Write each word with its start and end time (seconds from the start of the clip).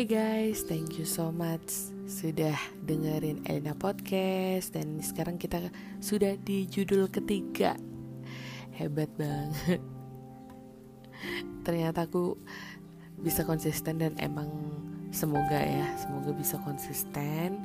Hai 0.00 0.08
guys, 0.08 0.64
thank 0.64 0.96
you 0.96 1.04
so 1.04 1.28
much 1.28 1.92
sudah 2.08 2.56
dengerin 2.88 3.44
Elina 3.44 3.76
Podcast 3.76 4.72
dan 4.72 4.96
sekarang 5.04 5.36
kita 5.36 5.60
sudah 6.00 6.40
di 6.40 6.64
judul 6.64 7.04
ketiga. 7.12 7.76
Hebat 8.72 9.12
banget. 9.20 9.76
Ternyata 11.68 12.08
aku 12.08 12.32
bisa 13.20 13.44
konsisten 13.44 14.00
dan 14.00 14.16
emang 14.16 14.48
semoga 15.12 15.60
ya, 15.60 15.84
semoga 16.00 16.32
bisa 16.32 16.56
konsisten. 16.64 17.60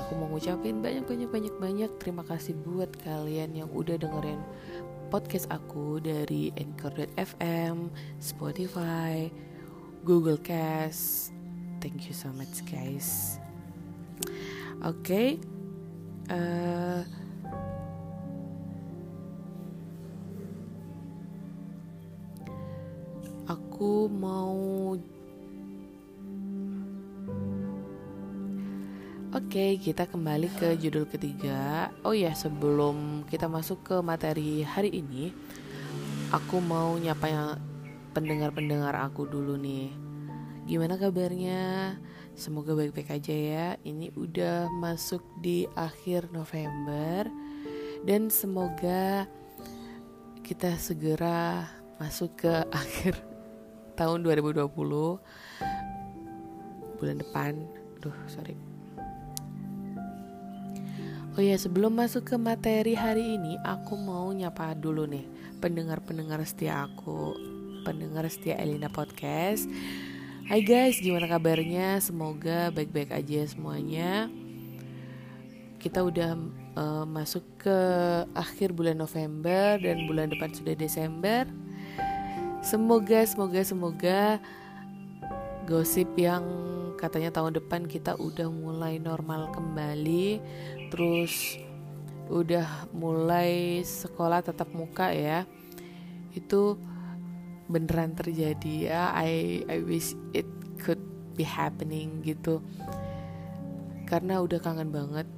Aku 0.00 0.16
mau 0.16 0.32
ngucapin 0.32 0.80
banyak 0.80 1.04
banyak 1.04 1.28
banyak 1.28 1.54
banyak 1.60 1.90
terima 2.00 2.24
kasih 2.24 2.56
buat 2.56 2.88
kalian 3.04 3.52
yang 3.52 3.68
udah 3.76 4.00
dengerin 4.00 4.40
podcast 5.12 5.48
aku 5.48 6.00
dari 6.00 6.52
Anchor.fm, 6.56 7.92
Spotify, 8.16 9.28
Google 10.08 10.40
Cast. 10.40 11.36
Thank 11.84 12.08
you 12.08 12.16
so 12.16 12.32
much 12.32 12.64
guys. 12.64 13.36
Oke. 14.80 15.04
Okay. 15.04 15.28
Uh, 16.32 17.04
aku 23.52 24.08
mau 24.08 24.96
Oke, 29.28 29.60
okay, 29.60 29.70
kita 29.76 30.08
kembali 30.08 30.48
ke 30.56 30.80
judul 30.80 31.04
ketiga. 31.04 31.92
Oh 32.00 32.16
ya, 32.16 32.32
sebelum 32.32 33.28
kita 33.28 33.44
masuk 33.44 33.84
ke 33.84 33.96
materi 34.00 34.64
hari 34.64 35.04
ini, 35.04 35.36
aku 36.32 36.64
mau 36.64 36.96
nyapa 36.96 37.26
yang 37.28 37.48
pendengar-pendengar 38.18 38.98
aku 38.98 39.30
dulu 39.30 39.54
nih. 39.54 39.94
Gimana 40.66 40.98
kabarnya? 40.98 41.94
Semoga 42.34 42.74
baik-baik 42.74 43.14
aja 43.14 43.30
ya. 43.30 43.66
Ini 43.86 44.10
udah 44.18 44.66
masuk 44.74 45.22
di 45.38 45.70
akhir 45.78 46.34
November 46.34 47.30
dan 48.02 48.26
semoga 48.26 49.30
kita 50.42 50.74
segera 50.82 51.70
masuk 52.02 52.42
ke 52.42 52.52
akhir 52.82 53.22
tahun 53.94 54.26
2020 54.26 54.66
bulan 56.98 57.16
depan. 57.22 57.54
Duh, 58.02 58.18
sorry. 58.26 58.58
Oh 61.38 61.42
ya, 61.42 61.54
sebelum 61.54 61.94
masuk 61.94 62.34
ke 62.34 62.34
materi 62.34 62.98
hari 62.98 63.38
ini, 63.38 63.54
aku 63.62 63.94
mau 63.94 64.26
nyapa 64.34 64.74
dulu 64.74 65.06
nih 65.06 65.22
pendengar-pendengar 65.62 66.42
setia 66.42 66.82
aku, 66.82 67.38
pendengar 67.82 68.26
setia 68.26 68.58
Elina 68.58 68.90
Podcast. 68.90 69.70
Hai 70.48 70.64
guys, 70.64 70.98
gimana 70.98 71.28
kabarnya? 71.28 72.00
Semoga 72.00 72.72
baik-baik 72.72 73.12
aja 73.12 73.44
semuanya. 73.46 74.32
Kita 75.78 76.02
udah 76.02 76.34
uh, 76.74 77.04
masuk 77.06 77.44
ke 77.60 77.78
akhir 78.34 78.74
bulan 78.74 78.98
November 78.98 79.78
dan 79.78 80.08
bulan 80.08 80.32
depan 80.32 80.50
sudah 80.50 80.74
Desember. 80.74 81.46
Semoga, 82.64 83.22
semoga, 83.28 83.60
semoga 83.62 84.20
gosip 85.68 86.08
yang 86.16 86.42
katanya 86.98 87.30
tahun 87.30 87.62
depan 87.62 87.86
kita 87.86 88.18
udah 88.18 88.50
mulai 88.50 88.98
normal 88.98 89.54
kembali 89.54 90.42
terus 90.90 91.60
udah 92.26 92.88
mulai 92.90 93.80
sekolah 93.86 94.42
tetap 94.42 94.68
muka 94.74 95.14
ya 95.14 95.46
itu 96.34 96.76
beneran 97.68 98.16
terjadi 98.16 98.74
ya 98.88 99.02
I 99.12 99.62
I 99.68 99.84
wish 99.84 100.16
it 100.32 100.48
could 100.80 101.00
be 101.36 101.44
happening 101.44 102.24
gitu 102.24 102.64
karena 104.08 104.40
udah 104.40 104.56
kangen 104.58 104.88
banget 104.88 105.28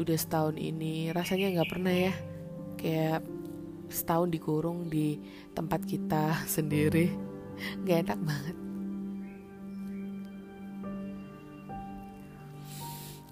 udah 0.00 0.16
setahun 0.16 0.56
ini 0.56 1.12
rasanya 1.12 1.60
nggak 1.60 1.70
pernah 1.70 1.92
ya 1.92 2.12
kayak 2.80 3.20
setahun 3.92 4.32
dikurung 4.32 4.88
di 4.88 5.20
tempat 5.52 5.84
kita 5.84 6.36
sendiri 6.56 7.12
nggak 7.84 8.08
enak 8.08 8.20
banget 8.24 8.56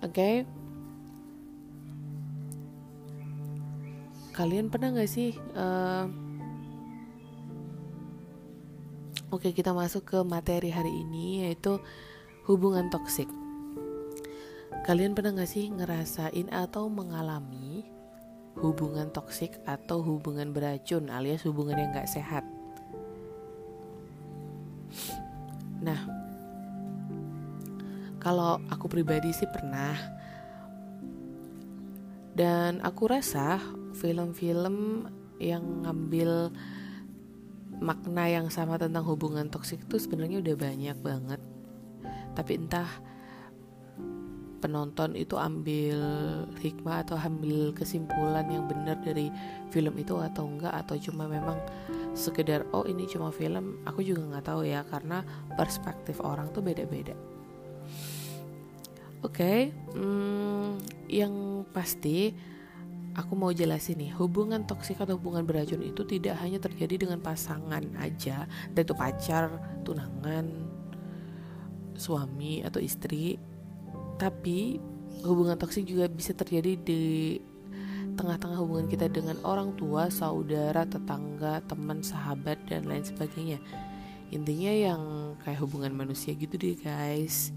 oke 0.04 0.12
okay. 0.12 0.34
kalian 4.36 4.68
pernah 4.68 4.92
nggak 4.92 5.10
sih 5.10 5.32
uh, 5.56 6.23
Oke, 9.34 9.50
kita 9.50 9.74
masuk 9.74 10.14
ke 10.14 10.18
materi 10.22 10.70
hari 10.70 10.94
ini 11.02 11.42
yaitu 11.42 11.82
hubungan 12.46 12.86
toksik. 12.86 13.26
Kalian 14.86 15.18
pernah 15.18 15.34
gak 15.34 15.50
sih 15.50 15.74
ngerasain 15.74 16.54
atau 16.54 16.86
mengalami 16.86 17.82
hubungan 18.62 19.10
toksik 19.10 19.58
atau 19.66 20.06
hubungan 20.06 20.54
beracun 20.54 21.10
alias 21.10 21.42
hubungan 21.50 21.82
yang 21.82 21.90
gak 21.90 22.06
sehat? 22.06 22.46
Nah, 25.82 25.98
kalau 28.22 28.62
aku 28.70 28.86
pribadi 28.86 29.34
sih 29.34 29.50
pernah. 29.50 29.98
Dan 32.38 32.78
aku 32.86 33.10
rasa 33.10 33.58
film-film 33.98 35.10
yang 35.42 35.82
ngambil 35.82 36.54
makna 37.82 38.30
yang 38.30 38.46
sama 38.52 38.78
tentang 38.78 39.02
hubungan 39.06 39.50
toksik 39.50 39.82
itu 39.86 39.96
sebenarnya 39.98 40.42
udah 40.44 40.56
banyak 40.58 40.98
banget. 41.00 41.40
Tapi 42.34 42.52
entah 42.58 42.90
penonton 44.64 45.12
itu 45.12 45.36
ambil 45.36 46.00
hikmah 46.56 47.04
atau 47.04 47.20
ambil 47.20 47.76
kesimpulan 47.76 48.48
yang 48.48 48.64
benar 48.64 48.96
dari 49.04 49.28
film 49.68 49.92
itu 50.00 50.16
atau 50.16 50.48
enggak 50.48 50.72
atau 50.72 50.96
cuma 50.96 51.28
memang 51.28 51.60
sekedar 52.16 52.64
oh 52.72 52.88
ini 52.88 53.04
cuma 53.04 53.28
film 53.28 53.84
aku 53.84 54.00
juga 54.00 54.24
nggak 54.24 54.46
tahu 54.48 54.64
ya 54.64 54.80
karena 54.88 55.20
perspektif 55.60 56.16
orang 56.24 56.48
tuh 56.56 56.64
beda-beda 56.64 57.12
oke 59.20 59.36
okay, 59.36 59.68
hmm, 59.92 60.80
yang 61.12 61.68
pasti 61.76 62.32
aku 63.14 63.38
mau 63.38 63.54
jelasin 63.54 63.98
nih, 63.98 64.12
hubungan 64.18 64.66
toksik 64.66 64.98
atau 64.98 65.14
hubungan 65.14 65.46
beracun 65.46 65.82
itu 65.82 66.02
tidak 66.02 66.34
hanya 66.42 66.58
terjadi 66.58 67.06
dengan 67.06 67.22
pasangan 67.22 67.82
aja, 67.98 68.46
dan 68.74 68.80
itu 68.82 68.94
pacar, 68.94 69.54
tunangan, 69.86 70.50
suami 71.94 72.66
atau 72.66 72.82
istri, 72.82 73.38
tapi 74.18 74.82
hubungan 75.22 75.54
toksik 75.54 75.86
juga 75.86 76.10
bisa 76.10 76.34
terjadi 76.34 76.74
di 76.74 77.02
tengah-tengah 78.14 78.58
hubungan 78.62 78.86
kita 78.86 79.10
dengan 79.10 79.38
orang 79.42 79.74
tua, 79.74 80.06
saudara, 80.10 80.86
tetangga, 80.86 81.62
teman, 81.66 82.02
sahabat, 82.02 82.58
dan 82.70 82.86
lain 82.86 83.02
sebagainya. 83.02 83.58
Intinya 84.30 84.70
yang 84.70 85.02
kayak 85.42 85.62
hubungan 85.62 85.94
manusia 85.94 86.34
gitu 86.34 86.54
deh 86.54 86.78
guys. 86.78 87.50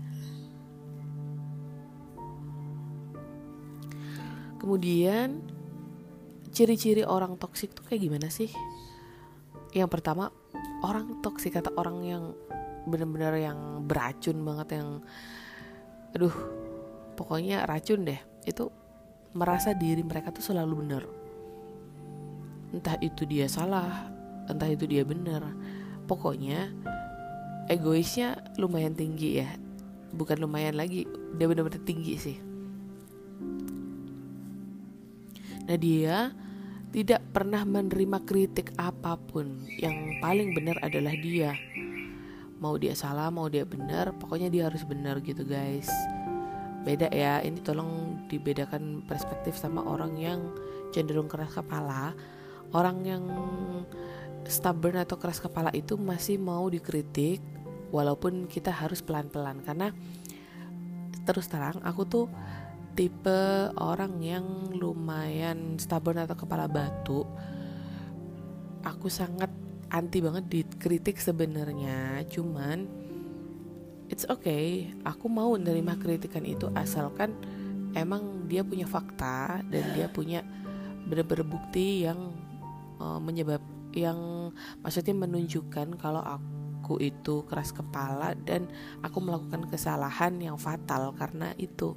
Kemudian 4.57 5.41
ciri-ciri 6.50 7.06
orang 7.06 7.38
toksik 7.38 7.78
tuh 7.78 7.85
kayak 7.85 8.01
gimana 8.09 8.28
sih? 8.34 8.50
Yang 9.73 9.90
pertama 10.00 10.34
orang 10.81 11.22
toksik 11.22 11.57
atau 11.57 11.73
orang 11.78 11.97
yang 12.06 12.23
bener-bener 12.88 13.51
yang 13.51 13.84
beracun 13.85 14.41
banget 14.41 14.79
yang 14.81 15.03
aduh 16.16 16.34
pokoknya 17.14 17.70
racun 17.70 18.08
deh. 18.08 18.22
Itu 18.47 18.73
merasa 19.37 19.78
diri 19.78 20.02
mereka 20.02 20.34
tuh 20.34 20.41
selalu 20.41 20.73
benar 20.82 21.03
entah 22.76 22.99
itu 22.99 23.23
dia 23.23 23.47
salah 23.47 24.11
entah 24.52 24.67
itu 24.67 24.84
dia 24.87 25.08
benar 25.08 25.55
pokoknya 26.08 26.72
egoisnya 27.72 28.40
lumayan 28.59 28.96
tinggi 28.96 29.43
ya. 29.43 29.49
Bukan 30.08 30.40
lumayan 30.40 30.79
lagi 30.79 31.03
dia 31.35 31.46
benar-benar 31.52 31.84
tinggi 31.84 32.16
sih 32.16 32.37
Nah 35.67 35.78
dia 35.78 36.31
tidak 36.96 37.22
pernah 37.35 37.67
menerima 37.67 38.23
kritik 38.23 38.72
apa 38.79 39.19
pun. 39.19 39.67
Yang 39.78 40.17
paling 40.23 40.55
benar 40.55 40.79
adalah 40.79 41.14
dia. 41.14 41.53
Mau 42.58 42.79
dia 42.79 42.97
salah, 42.97 43.29
mau 43.29 43.52
dia 43.52 43.67
benar, 43.67 44.17
pokoknya 44.17 44.49
dia 44.49 44.66
harus 44.66 44.81
benar 44.81 45.22
gitu 45.22 45.46
guys. 45.46 45.91
Beda 46.81 47.11
ya, 47.11 47.43
ini 47.43 47.59
tolong 47.61 48.23
dibedakan 48.31 49.05
perspektif 49.05 49.59
sama 49.59 49.84
orang 49.84 50.16
yang 50.17 50.40
cenderung 50.96 51.29
keras 51.29 51.53
kepala. 51.53 52.16
Orang 52.72 53.03
yang 53.03 53.23
stubborn 54.47 54.97
atau 55.03 55.20
keras 55.20 55.43
kepala 55.43 55.70
itu 55.75 55.99
masih 55.99 56.40
mau 56.40 56.66
dikritik 56.72 57.43
walaupun 57.91 58.47
kita 58.47 58.72
harus 58.72 59.03
pelan-pelan 59.03 59.63
karena 59.63 59.91
terus 61.28 61.52
terang 61.52 61.79
aku 61.84 62.08
tuh 62.08 62.25
tipe 62.97 63.70
orang 63.78 64.17
yang 64.26 64.73
lumayan 64.73 65.78
stubborn 65.78 66.26
atau 66.26 66.34
kepala 66.34 66.66
batu. 66.66 67.22
Aku 68.82 69.05
sangat 69.05 69.53
anti 69.94 70.20
banget 70.20 70.49
dikritik 70.49 71.22
sebenarnya 71.22 72.26
cuman 72.28 72.90
it's 74.09 74.26
okay. 74.26 74.90
Aku 75.05 75.29
mau 75.29 75.53
menerima 75.53 76.02
kritikan 76.02 76.41
itu 76.41 76.73
asalkan 76.73 77.38
emang 77.94 78.49
dia 78.49 78.66
punya 78.66 78.90
fakta 78.90 79.61
dan 79.70 79.84
dia 79.94 80.09
punya 80.09 80.41
bener-bener 81.05 81.46
bukti 81.46 82.03
yang 82.03 82.34
uh, 82.97 83.22
menyebab 83.22 83.61
yang 83.96 84.52
maksudnya 84.82 85.16
menunjukkan 85.16 85.96
kalau 86.02 86.20
aku 86.26 86.99
itu 86.99 87.46
keras 87.47 87.72
kepala 87.72 88.34
dan 88.44 88.67
aku 89.05 89.22
melakukan 89.23 89.70
kesalahan 89.70 90.35
yang 90.41 90.58
fatal 90.59 91.16
karena 91.16 91.55
itu 91.61 91.96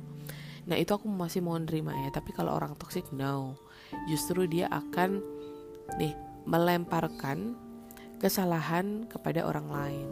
nah 0.71 0.79
itu 0.79 0.95
aku 0.95 1.11
masih 1.11 1.43
mau 1.43 1.59
nerima 1.59 1.91
ya. 2.07 2.15
Tapi 2.15 2.31
kalau 2.31 2.55
orang 2.55 2.79
toxic 2.79 3.11
no. 3.11 3.59
Justru 4.07 4.47
dia 4.47 4.71
akan 4.71 5.19
nih 5.99 6.15
melemparkan 6.47 7.59
kesalahan 8.23 9.11
kepada 9.11 9.43
orang 9.43 9.67
lain. 9.67 10.09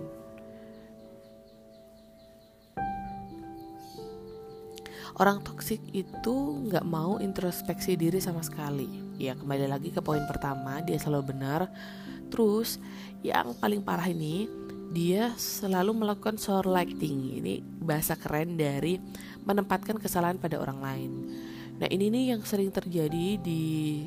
Orang 5.19 5.43
toksik 5.43 5.83
itu 5.91 6.35
nggak 6.71 6.87
mau 6.87 7.19
introspeksi 7.19 7.99
diri 7.99 8.23
sama 8.23 8.43
sekali. 8.43 8.87
Ya 9.19 9.35
kembali 9.35 9.67
lagi 9.67 9.91
ke 9.91 9.99
poin 9.99 10.23
pertama 10.27 10.79
dia 10.83 10.95
selalu 10.99 11.35
benar. 11.35 11.67
Terus 12.31 12.79
yang 13.23 13.55
paling 13.59 13.83
parah 13.83 14.07
ini 14.07 14.47
dia 14.89 15.37
selalu 15.37 16.05
melakukan 16.05 16.41
lighting 16.65 17.45
ini 17.45 17.61
bahasa 17.61 18.17
keren 18.17 18.57
dari 18.57 18.97
menempatkan 19.45 20.01
kesalahan 20.01 20.41
pada 20.41 20.57
orang 20.57 20.81
lain. 20.81 21.13
Nah 21.79 21.89
ini 21.93 22.09
nih 22.09 22.25
yang 22.37 22.43
sering 22.43 22.73
terjadi 22.73 23.37
di 23.39 24.05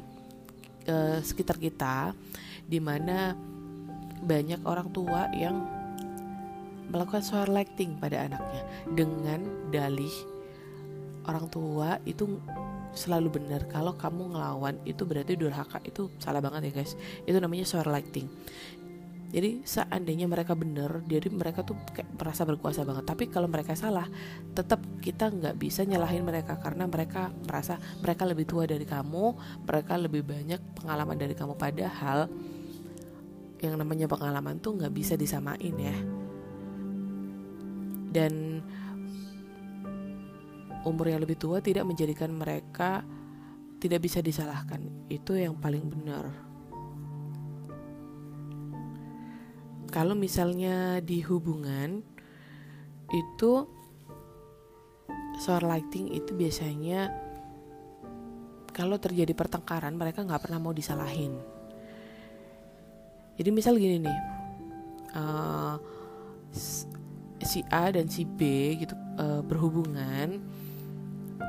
uh, 0.89 1.21
sekitar 1.21 1.61
kita 1.61 2.17
di 2.65 2.81
mana 2.81 3.37
banyak 4.21 4.61
orang 4.65 4.89
tua 4.89 5.29
yang 5.37 5.65
melakukan 6.89 7.23
lighting 7.49 7.97
pada 8.01 8.25
anaknya. 8.25 8.61
Dengan 8.89 9.39
dalih 9.69 10.13
orang 11.29 11.45
tua 11.53 12.01
itu 12.09 12.41
selalu 12.91 13.39
benar 13.39 13.69
kalau 13.71 13.95
kamu 13.95 14.33
ngelawan 14.33 14.75
itu 14.83 15.05
berarti 15.05 15.37
durhaka. 15.37 15.77
Itu 15.85 16.09
salah 16.17 16.41
banget 16.41 16.73
ya 16.73 16.81
guys. 16.81 16.97
Itu 17.23 17.37
namanya 17.37 17.69
suara 17.69 17.93
lighting 17.93 18.27
jadi 19.31 19.63
seandainya 19.63 20.27
mereka 20.27 20.53
benar 20.53 21.01
jadi 21.07 21.31
mereka 21.31 21.63
tuh 21.63 21.79
kayak 21.95 22.11
merasa 22.19 22.43
berkuasa 22.43 22.83
banget 22.83 23.07
tapi 23.07 23.31
kalau 23.31 23.47
mereka 23.47 23.73
salah 23.73 24.05
tetap 24.51 24.83
kita 24.99 25.31
nggak 25.31 25.55
bisa 25.55 25.87
nyalahin 25.87 26.27
mereka 26.27 26.59
karena 26.59 26.85
mereka 26.85 27.31
merasa 27.47 27.79
mereka 28.03 28.27
lebih 28.27 28.45
tua 28.45 28.67
dari 28.67 28.83
kamu 28.83 29.25
mereka 29.63 29.93
lebih 29.95 30.21
banyak 30.27 30.59
pengalaman 30.83 31.17
dari 31.17 31.33
kamu 31.33 31.55
padahal 31.55 32.27
yang 33.63 33.79
namanya 33.79 34.11
pengalaman 34.11 34.59
tuh 34.59 34.75
nggak 34.77 34.93
bisa 34.93 35.15
disamain 35.15 35.75
ya 35.79 35.97
dan 38.11 38.59
umur 40.83 41.13
yang 41.13 41.21
lebih 41.21 41.37
tua 41.37 41.61
tidak 41.61 41.85
menjadikan 41.85 42.33
mereka 42.33 43.05
tidak 43.81 44.05
bisa 44.05 44.21
disalahkan. 44.21 45.09
Itu 45.09 45.33
yang 45.33 45.57
paling 45.57 45.89
benar. 45.89 46.50
Kalau 49.91 50.15
misalnya 50.15 51.03
di 51.03 51.19
hubungan 51.19 51.99
itu 53.11 53.67
soal 55.43 55.67
lighting 55.67 56.15
itu 56.15 56.31
biasanya 56.31 57.11
kalau 58.71 58.95
terjadi 58.95 59.35
pertengkaran 59.35 59.99
mereka 59.99 60.23
nggak 60.23 60.47
pernah 60.47 60.63
mau 60.63 60.71
disalahin. 60.71 61.35
Jadi 63.35 63.49
misal 63.51 63.75
gini 63.75 63.99
nih, 63.99 64.17
uh, 65.11 65.75
si 67.43 67.59
A 67.67 67.91
dan 67.91 68.07
si 68.07 68.23
B 68.23 68.73
gitu 68.79 68.95
uh, 69.19 69.43
berhubungan 69.43 70.39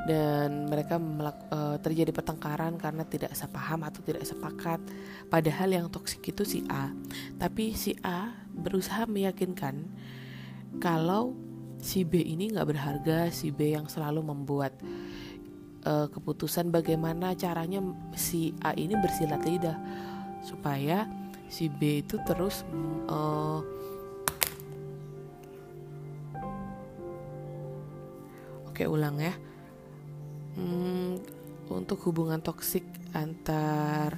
dan 0.05 0.67
mereka 0.67 0.99
melak- 0.99 1.47
uh, 1.53 1.79
terjadi 1.79 2.11
pertengkaran 2.11 2.75
karena 2.81 3.07
tidak 3.07 3.33
sepaham 3.37 3.87
atau 3.87 4.03
tidak 4.03 4.27
sepakat. 4.27 4.83
Padahal 5.31 5.69
yang 5.71 5.87
toksik 5.93 6.35
itu 6.35 6.43
si 6.43 6.59
A, 6.67 6.91
tapi 7.39 7.73
si 7.77 7.95
A 8.03 8.35
berusaha 8.53 9.07
meyakinkan 9.09 9.87
kalau 10.81 11.37
si 11.83 12.03
B 12.03 12.23
ini 12.23 12.51
nggak 12.53 12.69
berharga, 12.69 13.19
si 13.31 13.51
B 13.55 13.75
yang 13.75 13.87
selalu 13.87 14.23
membuat 14.23 14.75
uh, 15.87 16.07
keputusan 16.11 16.71
bagaimana 16.71 17.35
caranya 17.39 17.83
si 18.17 18.57
A 18.63 18.75
ini 18.75 18.95
bersilat 18.99 19.43
lidah. 19.45 19.79
Supaya 20.43 21.07
si 21.47 21.71
B 21.71 22.03
itu 22.03 22.19
terus 22.27 22.67
uh, 23.07 23.63
Oke 28.73 28.89
ulang 28.89 29.21
ya 29.21 29.52
hmm, 30.57 31.13
untuk 31.73 31.99
hubungan 32.09 32.41
toksik 32.41 32.85
antar 33.13 34.17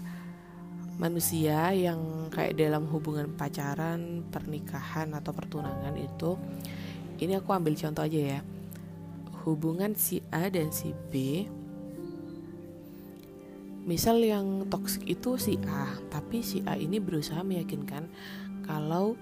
manusia 0.95 1.75
yang 1.75 2.31
kayak 2.31 2.55
dalam 2.55 2.87
hubungan 2.87 3.35
pacaran, 3.35 4.23
pernikahan 4.31 5.11
atau 5.11 5.35
pertunangan 5.35 5.95
itu 5.99 6.39
ini 7.19 7.39
aku 7.39 7.51
ambil 7.55 7.75
contoh 7.75 8.03
aja 8.03 8.39
ya. 8.39 8.41
Hubungan 9.45 9.93
si 9.93 10.25
A 10.33 10.49
dan 10.49 10.73
si 10.73 10.97
B 11.13 11.45
Misal 13.85 14.25
yang 14.25 14.65
toksik 14.73 15.05
itu 15.05 15.37
si 15.37 15.61
A, 15.69 15.93
tapi 16.09 16.41
si 16.41 16.65
A 16.65 16.73
ini 16.73 16.97
berusaha 16.97 17.45
meyakinkan 17.45 18.09
kalau 18.65 19.13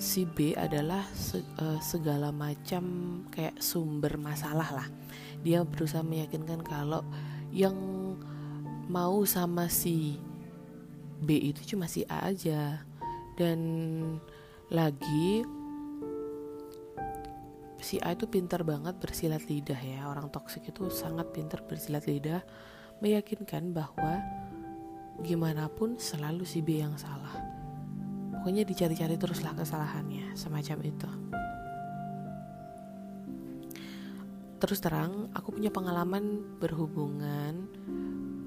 si 0.00 0.24
B 0.24 0.56
adalah 0.56 1.04
eh, 1.36 1.80
segala 1.84 2.32
macam 2.32 2.84
kayak 3.28 3.60
sumber 3.60 4.16
masalah 4.16 4.72
lah 4.72 4.88
dia 5.48 5.64
berusaha 5.64 6.04
meyakinkan 6.04 6.60
kalau 6.60 7.00
yang 7.48 7.72
mau 8.92 9.24
sama 9.24 9.72
si 9.72 10.20
B 11.24 11.40
itu 11.40 11.72
cuma 11.72 11.88
si 11.88 12.04
A 12.04 12.28
aja. 12.28 12.84
Dan 13.32 13.60
lagi 14.68 15.40
si 17.80 17.96
A 18.04 18.12
itu 18.12 18.28
pintar 18.28 18.60
banget 18.60 19.00
bersilat 19.00 19.48
lidah 19.48 19.80
ya. 19.80 20.04
Orang 20.04 20.28
toksik 20.28 20.68
itu 20.68 20.92
sangat 20.92 21.32
pintar 21.32 21.64
bersilat 21.64 22.04
lidah 22.04 22.44
meyakinkan 23.00 23.72
bahwa 23.72 24.20
gimana 25.24 25.72
pun 25.72 25.96
selalu 25.96 26.44
si 26.44 26.60
B 26.60 26.84
yang 26.84 26.92
salah. 27.00 27.40
Pokoknya 28.36 28.68
dicari-cari 28.68 29.16
teruslah 29.16 29.56
kesalahannya 29.56 30.36
semacam 30.36 30.78
itu 30.84 31.10
terus 34.58 34.82
terang 34.82 35.30
aku 35.38 35.54
punya 35.54 35.70
pengalaman 35.70 36.42
berhubungan 36.58 37.70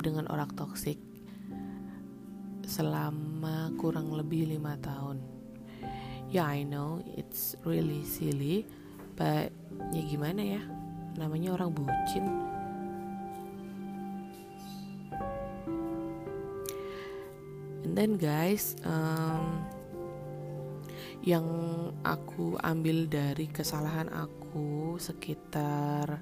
dengan 0.03 0.27
orang 0.27 0.51
toksik 0.59 0.99
selama 2.67 3.71
kurang 3.79 4.11
lebih 4.11 4.47
lima 4.47 4.75
tahun. 4.83 5.23
Ya 6.31 6.47
yeah, 6.47 6.47
I 6.51 6.67
know 6.67 6.99
it's 7.15 7.55
really 7.63 8.03
silly 8.03 8.67
but 9.15 9.55
ya 9.95 10.03
gimana 10.03 10.59
ya? 10.59 10.61
Namanya 11.15 11.55
orang 11.55 11.71
bucin. 11.75 12.27
And 17.87 17.95
then 17.95 18.15
guys 18.19 18.75
um, 18.83 19.63
yang 21.23 21.45
aku 22.01 22.55
ambil 22.63 23.07
dari 23.07 23.51
kesalahan 23.51 24.07
aku 24.09 24.40
sekitar 24.99 26.19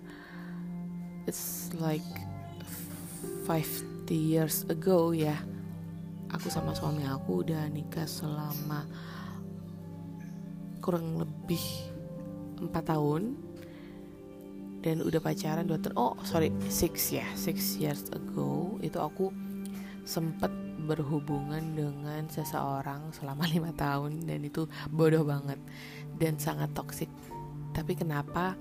it's 1.25 1.73
like 1.77 2.05
50 3.47 4.09
years 4.13 4.65
ago 4.69 5.13
ya 5.13 5.37
aku 6.29 6.47
sama 6.49 6.77
suami 6.77 7.05
aku 7.05 7.41
udah 7.41 7.65
nikah 7.69 8.05
selama 8.05 8.85
kurang 10.79 11.21
lebih 11.21 11.61
empat 12.61 12.95
tahun. 12.95 13.37
Dan 14.79 15.03
udah 15.03 15.19
pacaran 15.19 15.67
dua 15.67 15.75
tahun 15.75 15.95
oh 15.99 16.15
sorry 16.23 16.55
six 16.71 17.11
ya 17.11 17.27
six 17.35 17.75
years 17.75 18.07
ago 18.15 18.79
itu 18.79 18.95
aku 18.95 19.27
sempet 20.07 20.47
berhubungan 20.87 21.75
dengan 21.75 22.23
seseorang 22.31 23.11
selama 23.11 23.43
lima 23.51 23.75
tahun. 23.75 24.23
Dan 24.23 24.47
itu 24.47 24.71
bodoh 24.87 25.27
banget 25.27 25.59
dan 26.15 26.39
sangat 26.39 26.71
toksik 26.71 27.11
tapi 27.73 27.93
kenapa 27.93 28.57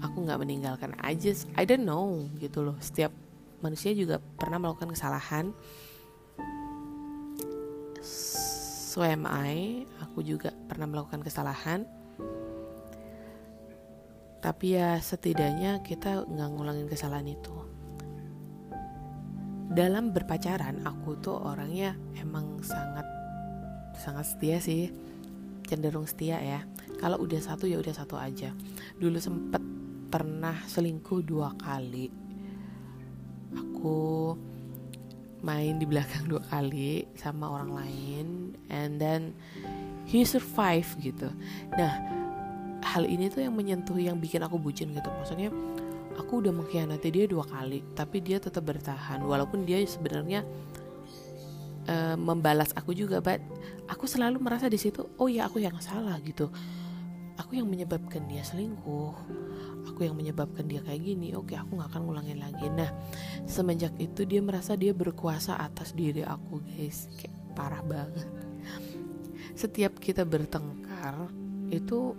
aku 0.00 0.24
nggak 0.24 0.40
meninggalkan 0.40 0.92
aja 1.00 1.32
I 1.56 1.64
don't 1.68 1.84
know 1.84 2.26
gitu 2.40 2.64
loh. 2.64 2.76
Setiap 2.80 3.12
manusia 3.60 3.92
juga 3.92 4.18
pernah 4.18 4.56
melakukan 4.56 4.92
kesalahan. 4.96 5.52
So 8.00 9.06
am 9.06 9.28
I 9.28 9.86
aku 10.02 10.24
juga 10.24 10.50
pernah 10.66 10.88
melakukan 10.88 11.22
kesalahan. 11.22 11.84
Tapi 14.40 14.72
ya 14.72 14.96
setidaknya 14.96 15.84
kita 15.84 16.24
nggak 16.24 16.48
ngulangin 16.56 16.88
kesalahan 16.88 17.28
itu. 17.28 17.54
Dalam 19.70 20.10
berpacaran 20.10 20.82
aku 20.82 21.14
tuh 21.22 21.38
orangnya 21.38 21.94
emang 22.18 22.58
sangat 22.64 23.06
sangat 24.00 24.26
setia 24.26 24.58
sih. 24.58 24.90
Cenderung 25.68 26.08
setia 26.08 26.42
ya 26.42 26.66
kalau 27.00 27.24
udah 27.24 27.40
satu 27.40 27.64
ya 27.64 27.80
udah 27.80 27.96
satu 27.96 28.20
aja. 28.20 28.52
Dulu 29.00 29.16
sempet 29.16 29.64
pernah 30.12 30.60
selingkuh 30.68 31.24
dua 31.24 31.56
kali. 31.56 32.12
Aku 33.56 34.36
main 35.40 35.80
di 35.80 35.88
belakang 35.88 36.28
dua 36.28 36.44
kali 36.44 37.08
sama 37.16 37.48
orang 37.48 37.72
lain 37.72 38.26
and 38.68 39.00
then 39.00 39.32
he 40.04 40.20
survive 40.28 40.86
gitu. 41.00 41.32
Nah 41.72 41.92
hal 42.84 43.08
ini 43.08 43.32
tuh 43.32 43.48
yang 43.48 43.56
menyentuh 43.56 43.96
yang 43.96 44.20
bikin 44.20 44.44
aku 44.44 44.60
bucin 44.60 44.92
gitu. 44.92 45.08
Maksudnya 45.08 45.48
aku 46.20 46.44
udah 46.44 46.52
mengkhianati 46.52 47.08
dia 47.08 47.24
dua 47.24 47.48
kali 47.48 47.80
tapi 47.96 48.20
dia 48.20 48.36
tetap 48.36 48.68
bertahan. 48.68 49.24
Walaupun 49.24 49.64
dia 49.64 49.80
sebenarnya 49.88 50.44
uh, 51.88 52.16
membalas 52.20 52.76
aku 52.76 52.92
juga 52.92 53.24
but 53.24 53.40
aku 53.88 54.04
selalu 54.04 54.36
merasa 54.38 54.68
di 54.68 54.76
situ 54.76 55.08
oh 55.16 55.26
ya 55.26 55.48
aku 55.48 55.58
yang 55.58 55.74
salah 55.80 56.20
gitu 56.20 56.52
aku 57.40 57.56
yang 57.56 57.68
menyebabkan 57.68 58.28
dia 58.28 58.44
selingkuh. 58.44 59.16
Aku 59.88 60.04
yang 60.04 60.12
menyebabkan 60.12 60.68
dia 60.68 60.84
kayak 60.84 61.00
gini 61.00 61.32
oke 61.32 61.56
aku 61.56 61.80
nggak 61.80 61.88
akan 61.96 62.02
ngulangin 62.04 62.38
lagi. 62.38 62.68
Nah 62.68 62.92
semenjak 63.48 63.96
itu 63.96 64.28
dia 64.28 64.44
merasa 64.44 64.76
dia 64.76 64.92
berkuasa 64.92 65.56
atas 65.56 65.96
diri 65.96 66.20
aku 66.20 66.60
guys. 66.60 67.08
Kayak 67.16 67.34
parah 67.56 67.82
banget. 67.82 68.28
Setiap 69.56 69.96
kita 69.96 70.28
bertengkar 70.28 71.32
itu 71.72 72.12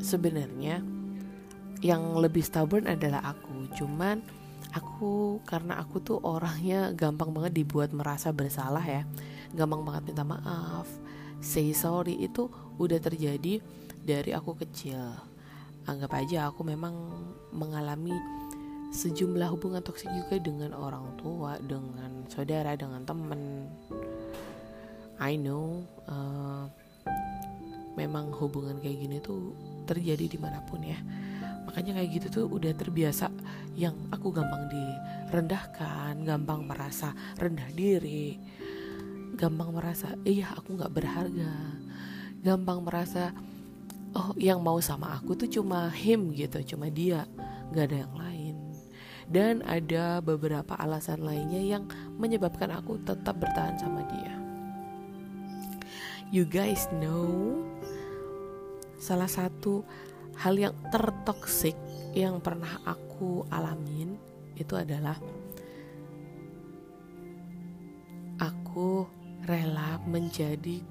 sebenarnya 0.00 0.80
yang 1.84 2.16
lebih 2.16 2.40
stubborn 2.40 2.88
adalah 2.88 3.36
aku. 3.36 3.68
Cuman 3.76 4.24
aku 4.72 5.44
karena 5.44 5.76
aku 5.78 6.00
tuh 6.00 6.18
orangnya 6.24 6.96
gampang 6.96 7.30
banget 7.36 7.52
dibuat 7.60 7.92
merasa 7.92 8.32
bersalah 8.32 8.82
ya. 8.82 9.04
Gampang 9.52 9.84
banget 9.84 10.10
minta 10.10 10.24
maaf 10.24 11.05
say 11.40 11.72
sorry 11.72 12.16
itu 12.20 12.48
udah 12.76 13.00
terjadi 13.00 13.60
dari 14.06 14.30
aku 14.32 14.56
kecil. 14.56 15.16
Anggap 15.86 16.12
aja 16.18 16.50
aku 16.50 16.66
memang 16.66 16.94
mengalami 17.54 18.14
sejumlah 18.94 19.50
hubungan 19.52 19.82
toksik 19.82 20.08
juga 20.08 20.38
dengan 20.40 20.72
orang 20.72 21.18
tua 21.20 21.58
dengan 21.60 22.24
saudara 22.30 22.72
dengan 22.78 23.02
temen 23.04 23.68
I 25.20 25.36
know 25.36 25.84
uh, 26.06 26.64
memang 27.96 28.30
hubungan 28.36 28.76
kayak 28.78 28.98
gini 29.00 29.16
tuh 29.24 29.56
terjadi 29.88 30.28
di 30.28 30.38
mana 30.38 30.60
pun 30.68 30.84
ya. 30.84 31.00
Makanya 31.66 31.98
kayak 31.98 32.10
gitu 32.20 32.26
tuh 32.30 32.46
udah 32.52 32.72
terbiasa 32.76 33.32
yang 33.74 33.96
aku 34.12 34.30
gampang 34.32 34.68
direndahkan 34.70 36.24
gampang 36.24 36.64
merasa 36.64 37.12
rendah 37.40 37.68
diri 37.72 38.36
gampang 39.36 39.70
merasa 39.70 40.16
iya 40.24 40.50
aku 40.56 40.74
nggak 40.80 40.92
berharga. 40.96 41.52
Gampang 42.40 42.80
merasa 42.80 43.36
oh 44.16 44.32
yang 44.40 44.64
mau 44.64 44.80
sama 44.80 45.20
aku 45.20 45.36
tuh 45.36 45.48
cuma 45.60 45.92
him 45.92 46.32
gitu 46.32 46.64
cuma 46.64 46.88
dia 46.88 47.28
nggak 47.70 47.84
ada 47.92 47.96
yang 48.08 48.14
lain. 48.16 48.54
Dan 49.26 49.54
ada 49.66 50.24
beberapa 50.24 50.72
alasan 50.78 51.20
lainnya 51.20 51.60
yang 51.60 51.84
menyebabkan 52.16 52.72
aku 52.72 52.96
tetap 53.04 53.36
bertahan 53.36 53.76
sama 53.76 54.02
dia. 54.08 54.34
You 56.32 56.48
guys 56.48 56.88
know 56.98 57.60
salah 58.96 59.28
satu 59.28 59.84
hal 60.40 60.56
yang 60.56 60.74
tertoksik 60.88 61.76
yang 62.16 62.40
pernah 62.40 62.80
aku 62.88 63.44
alamin 63.52 64.16
itu 64.56 64.72
adalah 64.72 65.20
aku 68.40 69.04
rela 69.46 70.02
menjadi 70.04 70.82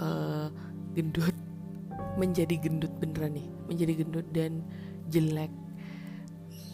uh, 0.00 0.48
gendut 0.96 1.36
menjadi 2.20 2.54
gendut 2.60 2.92
beneran 2.98 3.36
nih 3.36 3.48
menjadi 3.68 3.92
gendut 4.04 4.26
dan 4.32 4.64
jelek 5.08 5.52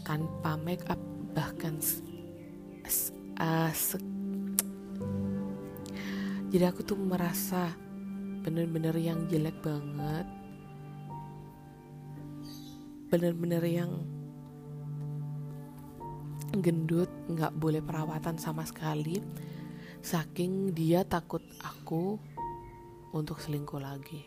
tanpa 0.06 0.56
make 0.56 0.86
up 0.88 0.98
bahkan 1.36 1.76
uh, 3.38 3.70
jadi 6.48 6.72
aku 6.72 6.80
tuh 6.80 6.96
merasa 6.96 7.76
bener-bener 8.40 8.96
yang 8.96 9.28
jelek 9.28 9.60
banget. 9.60 10.24
Bener-bener 13.12 13.60
yang 13.68 13.92
gendut 16.64 17.12
nggak 17.28 17.52
boleh 17.60 17.84
perawatan 17.84 18.40
sama 18.40 18.64
sekali 18.64 19.20
saking 20.08 20.72
dia 20.72 21.04
takut 21.04 21.44
aku 21.60 22.16
untuk 23.12 23.44
selingkuh 23.44 23.76
lagi. 23.76 24.24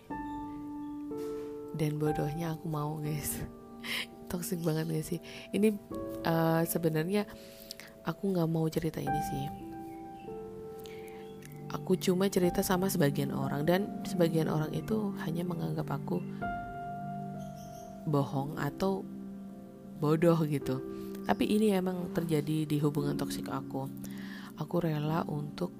Dan 1.73 1.97
bodohnya 1.97 2.53
aku 2.53 2.69
mau 2.69 3.01
guys. 3.01 3.41
Toxic 4.29 4.61
banget 4.61 4.85
gak 4.93 5.07
sih? 5.09 5.19
Ini 5.50 5.73
uh, 6.21 6.61
sebenarnya 6.69 7.25
aku 8.05 8.29
nggak 8.29 8.50
mau 8.50 8.69
cerita 8.69 9.01
ini 9.01 9.21
sih. 9.33 9.45
Aku 11.73 11.97
cuma 11.97 12.29
cerita 12.29 12.61
sama 12.61 12.85
sebagian 12.85 13.33
orang 13.33 13.65
dan 13.65 13.81
sebagian 14.05 14.51
orang 14.51 14.69
itu 14.75 15.15
hanya 15.25 15.41
menganggap 15.41 15.88
aku 15.88 16.21
bohong 18.05 18.53
atau 18.61 19.01
bodoh 19.97 20.38
gitu. 20.45 20.77
Tapi 21.25 21.47
ini 21.47 21.73
emang 21.73 22.11
terjadi 22.13 22.69
di 22.69 22.77
hubungan 22.77 23.15
toksik 23.17 23.47
aku 23.47 23.88
aku 24.62 24.86
rela 24.86 25.25
untuk 25.25 25.74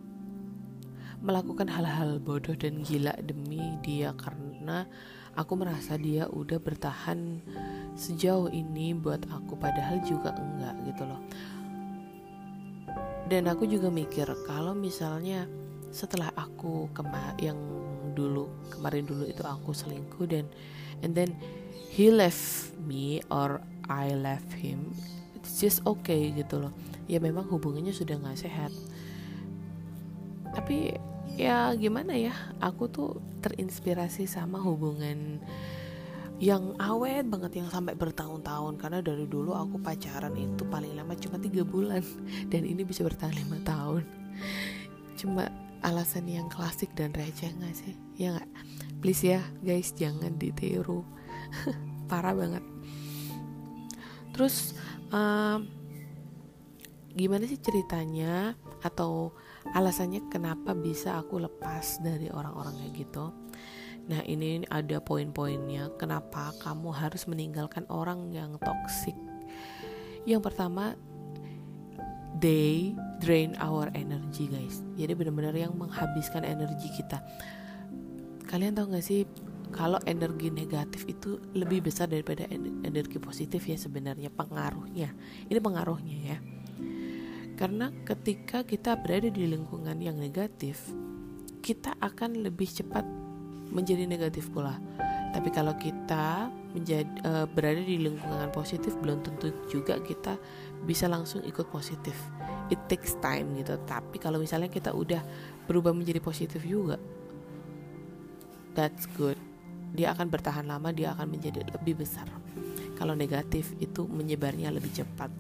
melakukan 1.22 1.70
hal-hal 1.70 2.18
bodoh 2.18 2.58
dan 2.58 2.82
gila 2.82 3.14
demi 3.22 3.62
dia 3.86 4.10
karena 4.18 4.90
aku 5.38 5.54
merasa 5.54 5.94
dia 5.96 6.26
udah 6.26 6.58
bertahan 6.58 7.38
sejauh 7.94 8.50
ini 8.50 8.98
buat 8.98 9.22
aku 9.30 9.54
padahal 9.54 10.02
juga 10.02 10.34
enggak 10.34 10.76
gitu 10.90 11.04
loh. 11.06 11.22
Dan 13.30 13.48
aku 13.48 13.70
juga 13.70 13.88
mikir 13.88 14.28
kalau 14.50 14.74
misalnya 14.76 15.46
setelah 15.94 16.34
aku 16.36 16.90
kema 16.92 17.38
yang 17.40 17.56
dulu 18.12 18.52
kemarin 18.74 19.08
dulu 19.08 19.24
itu 19.24 19.40
aku 19.46 19.72
selingkuh 19.72 20.28
dan 20.28 20.44
and 21.00 21.16
then 21.16 21.32
he 21.92 22.12
left 22.12 22.76
me 22.84 23.24
or 23.32 23.64
I 23.88 24.12
left 24.16 24.52
him 24.52 24.92
just 25.62 25.86
okay 25.86 26.34
gitu 26.34 26.58
loh. 26.58 26.74
Ya 27.06 27.22
memang 27.22 27.46
hubungannya 27.46 27.94
sudah 27.94 28.18
nggak 28.18 28.42
sehat. 28.42 28.74
Tapi 30.58 30.98
ya 31.38 31.70
gimana 31.78 32.18
ya 32.18 32.34
aku 32.58 32.90
tuh 32.90 33.22
terinspirasi 33.46 34.26
sama 34.26 34.58
hubungan 34.58 35.38
yang 36.42 36.74
awet 36.82 37.30
banget 37.30 37.62
yang 37.62 37.70
sampai 37.70 37.94
bertahun-tahun. 37.94 38.82
Karena 38.82 39.06
dari 39.06 39.30
dulu 39.30 39.54
aku 39.54 39.78
pacaran 39.78 40.34
itu 40.34 40.66
paling 40.66 40.98
lama 40.98 41.14
cuma 41.14 41.38
tiga 41.38 41.62
bulan. 41.62 42.02
Dan 42.52 42.66
ini 42.66 42.82
bisa 42.82 43.06
bertahan 43.06 43.38
lima 43.38 43.62
tahun. 43.62 44.02
Cuma 45.14 45.46
alasan 45.86 46.26
yang 46.26 46.50
klasik 46.50 46.94
dan 46.94 47.14
receh 47.14 47.50
gak 47.58 47.74
sih? 47.74 47.94
Ya 48.18 48.38
nggak? 48.38 48.50
Please 49.02 49.22
ya 49.22 49.42
guys 49.62 49.94
jangan 49.94 50.38
ditiru. 50.38 51.06
Parah 52.10 52.34
banget. 52.34 52.62
Terus 54.34 54.74
uh, 55.12 55.58
gimana 57.12 57.44
sih 57.44 57.60
ceritanya 57.60 58.56
atau 58.82 59.36
alasannya 59.76 60.26
kenapa 60.32 60.74
bisa 60.74 61.20
aku 61.20 61.44
lepas 61.44 62.00
dari 62.02 62.32
orang-orang 62.32 62.74
kayak 62.82 62.94
gitu? 63.08 63.26
Nah 64.10 64.22
ini 64.26 64.66
ada 64.72 64.98
poin-poinnya. 65.04 65.94
Kenapa 66.02 66.56
kamu 66.64 66.90
harus 66.90 67.28
meninggalkan 67.30 67.86
orang 67.92 68.34
yang 68.34 68.58
toxic? 68.58 69.14
Yang 70.26 70.52
pertama 70.52 70.98
they 72.42 72.96
drain 73.22 73.54
our 73.62 73.94
energy 73.94 74.50
guys. 74.50 74.82
Jadi 74.98 75.14
benar-benar 75.14 75.54
yang 75.54 75.78
menghabiskan 75.78 76.42
energi 76.42 76.90
kita. 76.90 77.22
Kalian 78.50 78.76
tahu 78.76 78.98
gak 78.98 79.06
sih 79.06 79.24
kalau 79.74 79.98
energi 80.06 80.52
negatif 80.52 81.08
itu 81.08 81.40
lebih 81.56 81.88
besar 81.88 82.12
daripada 82.12 82.46
energi 82.86 83.18
positif 83.18 83.66
ya 83.66 83.80
sebenarnya 83.80 84.30
pengaruhnya. 84.30 85.12
Ini 85.48 85.60
pengaruhnya 85.60 86.18
ya. 86.22 86.38
Karena 87.56 87.90
ketika 88.06 88.68
kita 88.68 88.98
berada 89.00 89.30
di 89.32 89.48
lingkungan 89.48 89.98
yang 90.02 90.18
negatif 90.18 90.92
kita 91.62 91.94
akan 92.02 92.42
lebih 92.42 92.68
cepat 92.68 93.06
menjadi 93.72 94.06
negatif 94.06 94.52
pula. 94.52 94.76
Tapi 95.32 95.48
kalau 95.54 95.72
kita 95.80 96.52
menjadi 96.76 97.08
uh, 97.24 97.48
berada 97.48 97.80
di 97.80 97.96
lingkungan 98.00 98.52
positif 98.52 98.96
belum 99.00 99.24
tentu 99.24 99.56
juga 99.72 99.96
kita 100.04 100.36
bisa 100.84 101.08
langsung 101.08 101.40
ikut 101.48 101.72
positif. 101.72 102.16
It 102.68 102.80
takes 102.92 103.16
time 103.24 103.56
gitu. 103.56 103.80
Tapi 103.88 104.20
kalau 104.20 104.44
misalnya 104.44 104.68
kita 104.68 104.92
udah 104.92 105.24
berubah 105.72 105.96
menjadi 105.96 106.20
positif 106.20 106.68
juga 106.68 107.00
that's 108.76 109.06
good 109.20 109.36
dia 109.92 110.16
akan 110.16 110.28
bertahan 110.32 110.64
lama 110.64 110.96
dia 110.96 111.12
akan 111.12 111.28
menjadi 111.28 111.68
lebih 111.68 112.00
besar. 112.00 112.28
Kalau 112.96 113.18
negatif 113.18 113.76
itu 113.84 114.08
menyebarnya 114.08 114.72
lebih 114.72 114.94
cepat. 114.94 115.32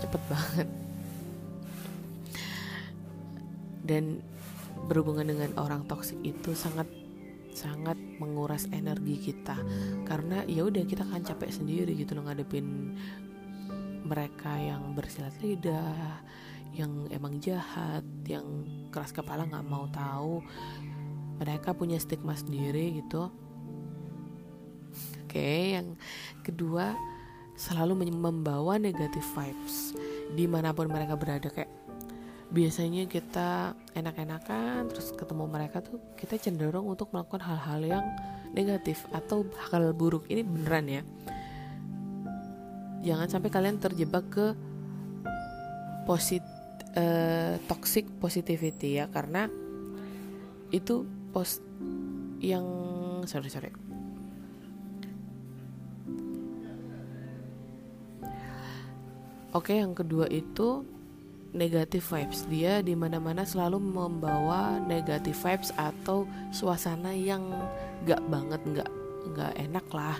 Cepat 0.00 0.22
banget. 0.30 0.68
Dan 3.84 4.24
berhubungan 4.88 5.28
dengan 5.28 5.52
orang 5.60 5.84
toksik 5.84 6.16
itu 6.24 6.56
sangat 6.56 6.88
sangat 7.52 7.98
menguras 8.16 8.64
energi 8.72 9.20
kita. 9.30 9.58
Karena 10.08 10.42
ya 10.48 10.64
udah 10.64 10.82
kita 10.88 11.04
kan 11.04 11.20
capek 11.20 11.52
sendiri 11.52 11.92
gitu 11.92 12.16
loh 12.16 12.24
ngadepin 12.24 12.96
mereka 14.04 14.52
yang 14.60 14.92
bersilat 14.92 15.32
lidah 15.40 16.20
yang 16.74 17.06
emang 17.14 17.38
jahat 17.38 18.02
yang 18.26 18.44
keras 18.88 19.12
kepala 19.12 19.44
nggak 19.44 19.68
mau 19.68 19.84
tahu. 19.92 20.40
Mereka 21.42 21.74
punya 21.74 21.98
stigma 21.98 22.38
sendiri 22.38 23.02
gitu 23.02 23.43
oke 25.34 25.74
yang 25.74 25.98
kedua 26.46 26.94
selalu 27.58 28.06
membawa 28.14 28.78
negatif 28.78 29.26
vibes 29.34 29.98
di 30.30 30.46
mana 30.46 30.70
pun 30.70 30.86
mereka 30.86 31.18
berada. 31.18 31.50
Kayak 31.50 31.74
biasanya 32.54 33.10
kita 33.10 33.74
enak-enakan 33.98 34.94
terus 34.94 35.10
ketemu 35.10 35.50
mereka 35.50 35.82
tuh 35.82 35.98
kita 36.14 36.38
cenderung 36.38 36.86
untuk 36.86 37.10
melakukan 37.10 37.42
hal-hal 37.42 37.82
yang 37.82 38.06
negatif 38.54 39.02
atau 39.10 39.42
hal 39.74 39.90
buruk. 39.90 40.22
Ini 40.30 40.46
beneran 40.46 40.86
ya. 40.86 41.02
Jangan 43.02 43.26
sampai 43.26 43.50
kalian 43.50 43.82
terjebak 43.82 44.30
ke 44.30 44.54
posit 46.06 46.46
uh, 46.94 47.58
toxic 47.66 48.06
positivity 48.22 49.02
ya 49.02 49.10
karena 49.10 49.50
itu 50.70 51.02
pos 51.34 51.58
yang 52.38 52.62
sorry 53.26 53.50
sorry 53.50 53.74
Oke, 59.54 59.78
yang 59.78 59.94
kedua 59.94 60.26
itu 60.34 60.82
negative 61.54 62.02
vibes. 62.02 62.42
Dia 62.50 62.82
di 62.82 62.98
mana-mana 62.98 63.46
selalu 63.46 63.78
membawa 63.78 64.82
negative 64.82 65.38
vibes 65.38 65.70
atau 65.78 66.26
suasana 66.50 67.14
yang 67.14 67.54
gak 68.02 68.18
banget 68.26 68.58
gak 68.74 68.90
nggak 69.30 69.52
enak 69.56 69.86
lah. 69.94 70.18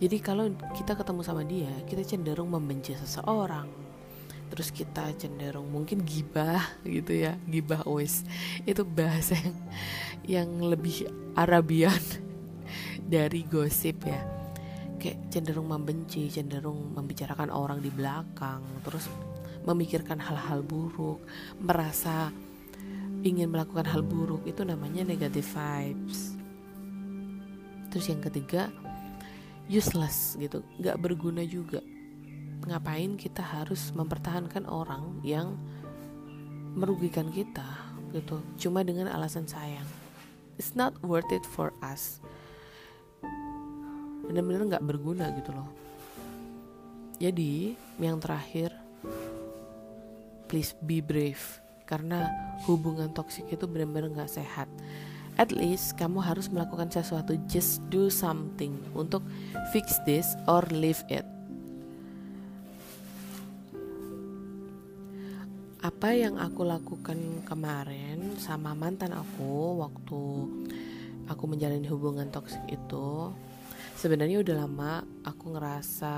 Jadi 0.00 0.16
kalau 0.24 0.48
kita 0.72 0.96
ketemu 0.96 1.20
sama 1.20 1.44
dia 1.44 1.68
kita 1.84 2.00
cenderung 2.08 2.48
membenci 2.48 2.96
seseorang. 2.96 3.68
Terus 4.48 4.72
kita 4.72 5.12
cenderung 5.20 5.68
mungkin 5.68 6.00
gibah 6.00 6.64
gitu 6.88 7.20
ya 7.20 7.36
gibah 7.44 7.84
always 7.84 8.24
itu 8.64 8.80
bahasa 8.80 9.36
yang 9.36 9.56
yang 10.24 10.50
lebih 10.64 11.04
Arabian 11.36 12.00
dari 13.12 13.44
gosip 13.44 14.08
ya 14.08 14.37
kayak 14.98 15.30
cenderung 15.30 15.70
membenci 15.70 16.26
cenderung 16.28 16.92
membicarakan 16.92 17.48
orang 17.54 17.78
di 17.78 17.88
belakang 17.88 18.60
terus 18.82 19.06
memikirkan 19.68 20.16
hal-hal 20.16 20.64
buruk, 20.64 21.20
merasa 21.60 22.32
ingin 23.26 23.50
melakukan 23.50 23.84
hal 23.84 24.00
buruk 24.00 24.46
itu 24.46 24.62
namanya 24.62 25.04
negative 25.04 25.44
vibes. 25.44 26.38
Terus 27.92 28.06
yang 28.08 28.22
ketiga 28.24 28.72
useless 29.68 30.40
gitu, 30.40 30.64
nggak 30.80 30.96
berguna 30.96 31.44
juga. 31.44 31.84
Ngapain 32.64 33.20
kita 33.20 33.44
harus 33.44 33.92
mempertahankan 33.92 34.64
orang 34.64 35.20
yang 35.20 35.56
merugikan 36.72 37.28
kita 37.28 37.66
gitu, 38.16 38.40
cuma 38.56 38.80
dengan 38.80 39.12
alasan 39.12 39.44
sayang. 39.44 39.86
It's 40.56 40.72
not 40.74 40.96
worth 41.04 41.28
it 41.30 41.44
for 41.44 41.76
us. 41.84 42.18
Benar-benar 44.28 44.76
nggak 44.76 44.84
berguna 44.84 45.32
gitu 45.34 45.56
loh. 45.56 45.68
Jadi 47.18 47.74
yang 47.98 48.20
terakhir 48.20 48.76
please 50.46 50.76
be 50.84 51.00
brave. 51.00 51.40
Karena 51.88 52.28
hubungan 52.68 53.08
toksik 53.16 53.48
itu 53.48 53.64
benar-benar 53.64 54.12
nggak 54.12 54.32
sehat. 54.36 54.68
At 55.40 55.54
least 55.54 55.96
kamu 55.96 56.20
harus 56.20 56.52
melakukan 56.52 56.92
sesuatu. 56.92 57.32
Just 57.48 57.80
do 57.88 58.12
something 58.12 58.76
untuk 58.92 59.24
fix 59.72 59.96
this 60.04 60.36
or 60.44 60.60
leave 60.68 61.00
it. 61.08 61.24
Apa 65.78 66.10
yang 66.10 66.36
aku 66.36 66.66
lakukan 66.66 67.46
kemarin 67.46 68.34
sama 68.36 68.74
mantan 68.74 69.14
aku 69.14 69.78
waktu 69.78 70.20
aku 71.30 71.44
menjalani 71.46 71.86
hubungan 71.86 72.28
toksik 72.34 72.60
itu 72.66 73.30
sebenarnya 73.98 74.38
udah 74.46 74.54
lama 74.62 75.02
aku 75.26 75.58
ngerasa 75.58 76.14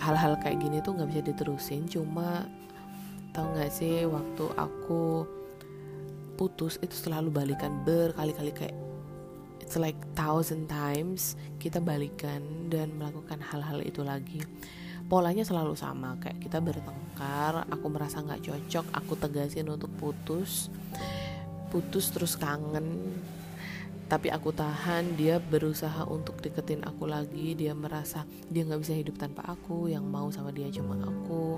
hal-hal 0.00 0.32
kayak 0.40 0.64
gini 0.64 0.80
tuh 0.80 0.96
nggak 0.96 1.10
bisa 1.12 1.22
diterusin. 1.28 1.84
Cuma 1.92 2.48
tau 3.36 3.52
nggak 3.52 3.68
sih 3.68 4.08
waktu 4.08 4.48
aku 4.56 5.28
putus 6.40 6.80
itu 6.80 6.96
selalu 6.96 7.28
balikan 7.28 7.84
berkali-kali 7.84 8.50
kayak 8.56 8.76
it's 9.60 9.76
like 9.76 9.96
thousand 10.16 10.72
times 10.72 11.36
kita 11.60 11.78
balikan 11.84 12.40
dan 12.72 12.96
melakukan 12.96 13.36
hal-hal 13.44 13.84
itu 13.84 14.00
lagi. 14.00 14.40
Polanya 15.04 15.44
selalu 15.44 15.76
sama 15.76 16.16
kayak 16.16 16.40
kita 16.40 16.64
bertengkar 16.64 17.68
aku 17.68 17.86
merasa 17.92 18.24
nggak 18.24 18.40
cocok 18.48 18.86
aku 18.96 19.12
tegasin 19.20 19.68
untuk 19.68 19.92
putus. 20.00 20.72
Putus 21.68 22.08
terus 22.08 22.40
kangen 22.40 23.20
tapi 24.12 24.28
aku 24.28 24.52
tahan 24.52 25.16
dia 25.16 25.40
berusaha 25.40 26.04
untuk 26.04 26.36
deketin 26.44 26.84
aku 26.84 27.08
lagi. 27.08 27.56
Dia 27.56 27.72
merasa 27.72 28.28
dia 28.52 28.60
nggak 28.60 28.84
bisa 28.84 28.92
hidup 28.92 29.16
tanpa 29.16 29.40
aku 29.48 29.88
yang 29.88 30.04
mau 30.04 30.28
sama 30.28 30.52
dia 30.52 30.68
cuma 30.68 31.00
aku. 31.00 31.56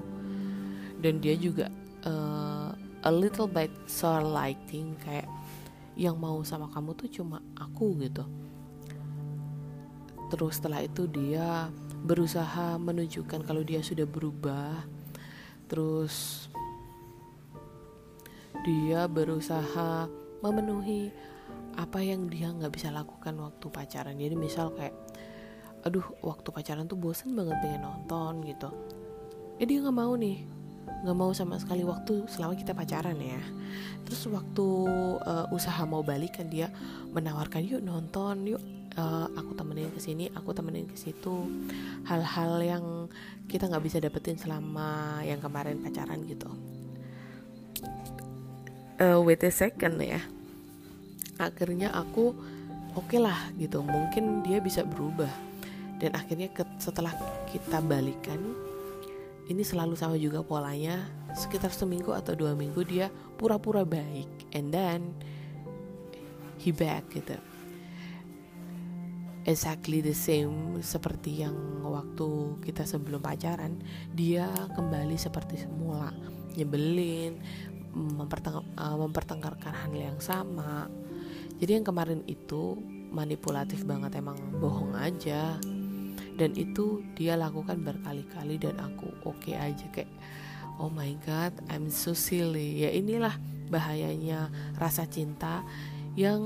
Dan 1.03 1.19
dia 1.19 1.35
juga 1.35 1.67
uh, 2.07 2.71
a 3.03 3.11
little 3.11 3.51
bit 3.51 3.75
sour 3.91 4.23
lighting 4.23 4.95
kayak 5.03 5.27
yang 5.99 6.15
mau 6.15 6.47
sama 6.47 6.71
kamu 6.71 6.95
tuh 6.95 7.11
cuma 7.11 7.43
aku 7.59 7.99
gitu. 8.07 8.23
Terus 10.31 10.63
setelah 10.63 10.87
itu 10.87 11.11
dia 11.11 11.75
berusaha 12.07 12.79
menunjukkan 12.79 13.51
kalau 13.51 13.67
dia 13.67 13.83
sudah 13.83 14.07
berubah. 14.07 14.79
Terus 15.67 16.47
dia 18.63 19.11
berusaha 19.11 20.07
memenuhi 20.39 21.34
apa 21.75 21.99
yang 21.99 22.31
dia 22.31 22.51
nggak 22.55 22.71
bisa 22.71 22.95
lakukan 22.95 23.35
waktu 23.39 23.67
pacaran? 23.71 24.15
Jadi 24.15 24.35
misal 24.39 24.71
kayak 24.75 24.95
aduh 25.85 26.07
waktu 26.25 26.49
pacaran 26.49 26.89
tuh 26.89 26.97
bosen 26.97 27.35
banget 27.35 27.59
pengen 27.61 27.83
nonton 27.85 28.41
gitu. 28.47 28.71
Ya 29.59 29.65
dia 29.67 29.79
nggak 29.83 29.97
mau 29.97 30.15
nih. 30.15 30.47
Nggak 31.05 31.17
mau 31.19 31.31
sama 31.37 31.61
sekali 31.61 31.85
waktu 31.85 32.25
selama 32.31 32.55
kita 32.57 32.73
pacaran 32.73 33.19
ya. 33.19 33.43
Terus 34.07 34.25
waktu 34.31 34.67
uh, 35.27 35.47
usaha 35.53 35.83
mau 35.85 36.01
balikan 36.01 36.49
dia 36.49 36.71
menawarkan 37.13 37.61
yuk 37.67 37.83
nonton 37.85 38.57
yuk 38.57 38.63
uh, 38.97 39.29
aku 39.35 39.53
temenin 39.59 39.91
ke 39.93 40.01
sini 40.01 40.31
aku 40.33 40.55
temenin 40.55 40.87
ke 40.87 40.97
situ. 40.97 41.45
Hal-hal 42.07 42.63
yang 42.63 42.85
kita 43.51 43.67
nggak 43.67 43.85
bisa 43.85 43.99
dapetin 43.99 44.39
selama 44.39 45.21
yang 45.27 45.43
kemarin 45.43 45.83
pacaran 45.83 46.23
gitu. 46.25 46.49
Uh, 48.95 49.19
wait 49.21 49.43
a 49.43 49.51
second 49.51 49.99
ya 49.99 50.23
akhirnya 51.39 51.91
aku 51.95 52.35
oke 52.95 53.11
okay 53.11 53.19
lah 53.23 53.51
gitu. 53.59 53.83
Mungkin 53.83 54.43
dia 54.47 54.59
bisa 54.63 54.87
berubah. 54.87 55.31
Dan 55.99 56.15
akhirnya 56.19 56.51
setelah 56.83 57.15
kita 57.49 57.79
balikan 57.81 58.39
ini 59.47 59.63
selalu 59.63 59.95
sama 59.95 60.19
juga 60.19 60.43
polanya. 60.43 61.05
Sekitar 61.35 61.75
seminggu 61.75 62.15
atau 62.15 62.39
dua 62.39 62.55
minggu 62.55 62.83
dia 62.87 63.11
pura-pura 63.39 63.83
baik. 63.83 64.55
And 64.55 64.71
then 64.71 65.15
he 66.59 66.71
back 66.71 67.11
gitu. 67.11 67.37
Exactly 69.45 70.01
the 70.01 70.17
same 70.17 70.81
seperti 70.81 71.45
yang 71.45 71.85
waktu 71.85 72.57
kita 72.65 72.89
sebelum 72.89 73.21
pacaran 73.21 73.77
dia 74.17 74.49
kembali 74.73 75.21
seperti 75.21 75.61
semula. 75.61 76.09
Nyebelin 76.57 77.37
mempertengkarkan 77.93 79.75
hal 79.75 79.93
yang 79.93 80.17
sama 80.17 80.89
jadi 81.65 81.81
yang 81.81 81.89
kemarin 81.89 82.21
itu 82.29 82.77
manipulatif 83.09 83.89
banget 83.89 84.21
emang 84.21 84.37
bohong 84.61 84.93
aja. 84.93 85.57
Dan 86.37 86.53
itu 86.61 87.01
dia 87.17 87.41
lakukan 87.41 87.81
berkali-kali 87.81 88.61
dan 88.61 88.77
aku 88.77 89.09
oke 89.25 89.41
okay 89.41 89.57
aja 89.57 89.89
kayak 89.89 90.13
oh 90.77 90.93
my 90.93 91.17
god 91.25 91.57
I'm 91.73 91.89
so 91.89 92.13
silly. 92.13 92.85
Ya 92.85 92.93
inilah 92.93 93.33
bahayanya 93.73 94.53
rasa 94.77 95.09
cinta 95.09 95.65
yang 96.21 96.45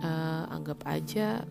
uh, 0.00 0.44
anggap 0.56 0.88
aja 0.88 1.44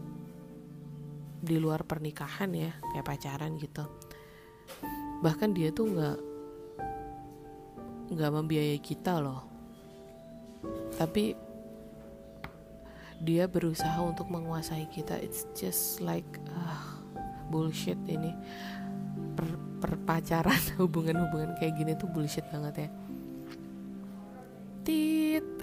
di 1.37 1.61
luar 1.61 1.85
pernikahan 1.85 2.57
ya 2.57 2.73
kayak 2.89 3.05
pacaran 3.05 3.53
gitu. 3.61 3.85
Bahkan 5.21 5.53
dia 5.53 5.69
tuh 5.69 5.93
nggak 5.93 6.17
nggak 8.17 8.31
membiayai 8.33 8.81
kita 8.81 9.21
loh. 9.21 9.45
Tapi 10.97 11.45
dia 13.21 13.49
berusaha 13.49 13.97
untuk 14.03 14.29
menguasai 14.29 14.85
kita. 14.89 15.17
It's 15.17 15.45
just 15.57 16.03
like 16.03 16.27
uh, 16.53 17.01
bullshit 17.49 17.97
ini. 18.05 18.33
Per, 19.37 19.47
perpacaran 19.81 20.61
hubungan-hubungan 20.81 21.57
kayak 21.57 21.77
gini 21.77 21.93
tuh 21.97 22.09
bullshit 22.09 22.45
banget 22.49 22.87
ya. 22.87 22.89
Tit. 24.85 25.47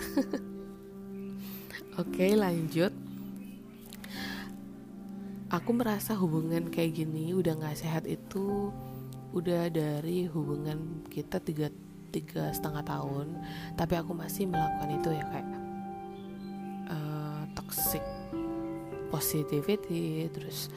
Oke 2.03 2.35
lanjut. 2.35 2.93
Aku 5.53 5.71
merasa 5.71 6.19
hubungan 6.19 6.67
kayak 6.67 6.99
gini 6.99 7.31
udah 7.31 7.55
gak 7.55 7.79
sehat 7.79 8.11
itu 8.11 8.75
Udah 9.31 9.71
dari 9.71 10.27
hubungan 10.27 11.07
kita 11.07 11.39
tiga, 11.39 11.71
tiga 12.11 12.51
setengah 12.51 12.83
tahun 12.83 13.39
Tapi 13.79 13.95
aku 13.95 14.19
masih 14.19 14.51
melakukan 14.51 14.99
itu 14.99 15.15
ya 15.15 15.23
kayak 15.31 15.64
Toxic 17.75 18.07
positivity 19.11 20.31
Terus 20.31 20.71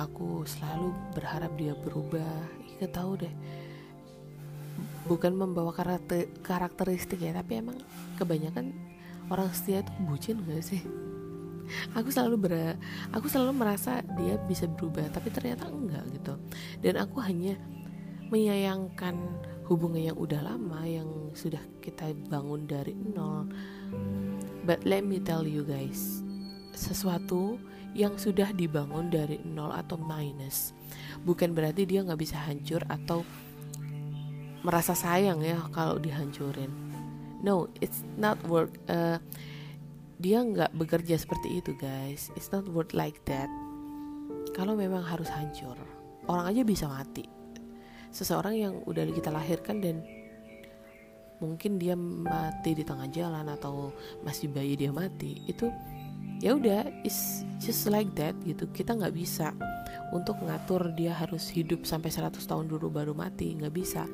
aku 0.00 0.48
selalu 0.48 0.96
berharap 1.12 1.52
dia 1.60 1.76
berubah. 1.76 2.48
Ingat 2.72 2.92
tahu 2.96 3.20
deh. 3.20 3.34
Bukan 5.04 5.36
membawa 5.36 5.76
karakter 5.76 6.32
karakteristik 6.40 7.20
ya 7.20 7.36
tapi 7.36 7.60
emang 7.60 7.76
kebanyakan 8.16 8.72
orang 9.28 9.52
setia 9.52 9.84
itu 9.84 9.92
bucin 10.08 10.40
gak 10.48 10.64
sih? 10.64 10.80
Aku 11.92 12.08
selalu 12.08 12.36
ber 12.40 12.52
aku 13.12 13.28
selalu 13.28 13.52
merasa 13.52 14.00
dia 14.16 14.40
bisa 14.48 14.64
berubah 14.64 15.04
tapi 15.12 15.28
ternyata 15.28 15.68
enggak 15.68 16.08
gitu. 16.16 16.32
Dan 16.80 16.96
aku 16.96 17.20
hanya 17.20 17.60
menyayangkan 18.32 19.20
hubungan 19.68 20.00
yang 20.00 20.16
udah 20.16 20.40
lama 20.40 20.80
yang 20.88 21.28
sudah 21.36 21.60
kita 21.84 22.16
bangun 22.32 22.64
dari 22.64 22.96
nol. 22.96 23.52
But 24.64 24.88
let 24.88 25.04
me 25.04 25.20
tell 25.20 25.44
you 25.44 25.60
guys 25.60 26.27
sesuatu 26.78 27.58
yang 27.98 28.14
sudah 28.14 28.54
dibangun 28.54 29.10
dari 29.10 29.42
nol 29.42 29.74
atau 29.74 29.98
minus. 29.98 30.70
Bukan 31.26 31.50
berarti 31.50 31.82
dia 31.82 32.06
nggak 32.06 32.20
bisa 32.20 32.38
hancur 32.38 32.86
atau 32.86 33.26
merasa 34.62 34.94
sayang 34.94 35.42
ya 35.42 35.58
kalau 35.74 35.98
dihancurin. 35.98 36.70
No 37.42 37.66
it's 37.82 38.06
not 38.14 38.38
work 38.46 38.70
uh, 38.86 39.18
dia 40.18 40.42
nggak 40.42 40.74
bekerja 40.78 41.18
seperti 41.18 41.58
itu 41.58 41.74
guys. 41.74 42.30
It's 42.38 42.54
not 42.54 42.70
work 42.70 42.94
like 42.94 43.18
that. 43.26 43.50
Kalau 44.54 44.78
memang 44.78 45.02
harus 45.02 45.30
hancur 45.30 45.74
orang 46.30 46.54
aja 46.54 46.62
bisa 46.62 46.86
mati. 46.86 47.26
Seseorang 48.14 48.54
yang 48.54 48.74
udah 48.86 49.04
kita 49.10 49.34
lahirkan 49.34 49.82
dan 49.82 50.00
mungkin 51.38 51.78
dia 51.78 51.94
mati 51.94 52.74
di 52.74 52.82
tengah 52.82 53.06
jalan 53.14 53.46
atau 53.46 53.94
masih 54.26 54.50
bayi 54.50 54.74
dia 54.74 54.90
mati 54.90 55.38
itu 55.46 55.70
ya 56.38 56.54
udah 56.54 56.86
it's 57.02 57.42
just 57.58 57.90
like 57.90 58.10
that 58.14 58.34
gitu. 58.46 58.66
Kita 58.70 58.94
nggak 58.94 59.14
bisa 59.14 59.50
untuk 60.14 60.40
ngatur 60.40 60.94
dia 60.96 61.12
harus 61.12 61.50
hidup 61.50 61.84
sampai 61.84 62.08
100 62.08 62.38
tahun 62.38 62.66
dulu 62.70 62.88
baru 62.88 63.12
mati 63.12 63.52
nggak 63.58 63.74
bisa. 63.74 64.06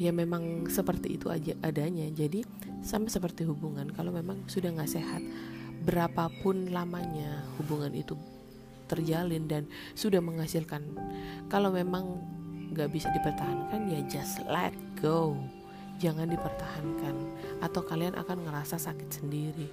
Ya 0.00 0.10
memang 0.16 0.64
seperti 0.72 1.20
itu 1.20 1.28
aja 1.28 1.52
adanya. 1.60 2.08
Jadi 2.08 2.40
sama 2.80 3.12
seperti 3.12 3.44
hubungan 3.44 3.92
kalau 3.92 4.10
memang 4.10 4.48
sudah 4.48 4.72
nggak 4.72 4.88
sehat 4.90 5.20
berapapun 5.84 6.72
lamanya 6.72 7.44
hubungan 7.60 7.92
itu 7.96 8.16
terjalin 8.88 9.46
dan 9.46 9.64
sudah 9.94 10.18
menghasilkan 10.18 10.82
kalau 11.48 11.70
memang 11.70 12.20
nggak 12.74 12.90
bisa 12.90 13.12
dipertahankan 13.12 13.86
ya 13.92 14.00
just 14.08 14.40
let 14.48 14.72
go. 14.98 15.36
Jangan 16.00 16.32
dipertahankan. 16.32 17.12
Atau 17.60 17.84
kalian 17.84 18.16
akan 18.16 18.48
ngerasa 18.48 18.80
sakit 18.80 19.20
sendiri 19.20 19.68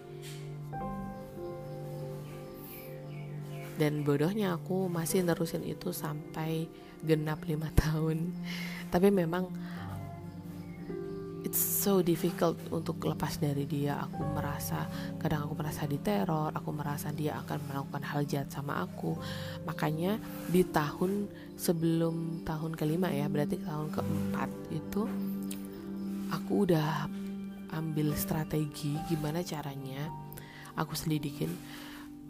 dan 3.77 4.01
bodohnya 4.01 4.57
aku 4.57 4.89
masih 4.89 5.21
nerusin 5.21 5.61
itu 5.61 5.93
sampai 5.93 6.65
genap 7.05 7.45
lima 7.45 7.69
tahun. 7.81 8.33
Tapi 8.89 9.13
memang 9.13 9.47
it's 11.45 11.61
so 11.61 12.01
difficult 12.01 12.57
untuk 12.73 12.97
lepas 13.05 13.37
dari 13.37 13.69
dia. 13.69 14.01
Aku 14.09 14.25
merasa 14.33 14.89
kadang 15.21 15.45
aku 15.47 15.53
merasa 15.55 15.85
diteror 15.85 16.51
aku 16.51 16.69
merasa 16.73 17.13
dia 17.13 17.37
akan 17.45 17.59
melakukan 17.69 18.03
hal 18.03 18.21
jahat 18.25 18.49
sama 18.49 18.81
aku. 18.81 19.13
Makanya 19.69 20.17
di 20.49 20.65
tahun 20.65 21.29
sebelum 21.55 22.43
tahun 22.43 22.73
kelima 22.73 23.13
ya 23.13 23.29
berarti 23.29 23.61
tahun 23.61 23.93
keempat 23.93 24.49
itu 24.73 25.05
aku 26.33 26.67
udah 26.67 27.07
ambil 27.75 28.15
strategi 28.15 28.95
gimana 29.11 29.43
caranya 29.43 30.07
aku 30.77 30.93
selidikin 30.95 31.51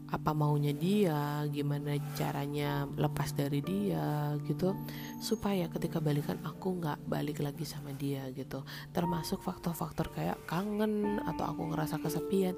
apa 0.07 0.31
maunya 0.31 0.71
dia, 0.71 1.43
gimana 1.51 1.99
caranya 2.15 2.87
lepas 2.95 3.35
dari 3.35 3.59
dia 3.59 4.39
gitu, 4.47 4.71
supaya 5.19 5.67
ketika 5.67 5.99
balikan 5.99 6.39
aku 6.47 6.79
nggak 6.79 7.03
balik 7.11 7.43
lagi 7.43 7.67
sama 7.67 7.91
dia 7.91 8.23
gitu. 8.31 8.63
Termasuk 8.95 9.43
faktor-faktor 9.43 10.07
kayak 10.15 10.39
kangen 10.47 11.19
atau 11.27 11.51
aku 11.51 11.75
ngerasa 11.75 11.99
kesepian, 11.99 12.55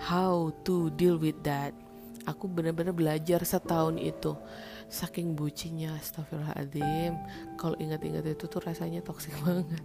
how 0.00 0.48
to 0.64 0.88
deal 0.96 1.20
with 1.20 1.36
that. 1.44 1.76
Aku 2.24 2.48
benar-benar 2.48 2.92
belajar 2.92 3.40
setahun 3.44 3.96
itu, 4.00 4.36
saking 4.88 5.32
bucinya, 5.32 5.96
astagfirullahaladzim. 5.96 7.16
Kalau 7.56 7.76
ingat-ingat 7.80 8.24
itu 8.24 8.44
tuh 8.48 8.60
rasanya 8.64 9.00
toksik 9.04 9.32
banget. 9.44 9.80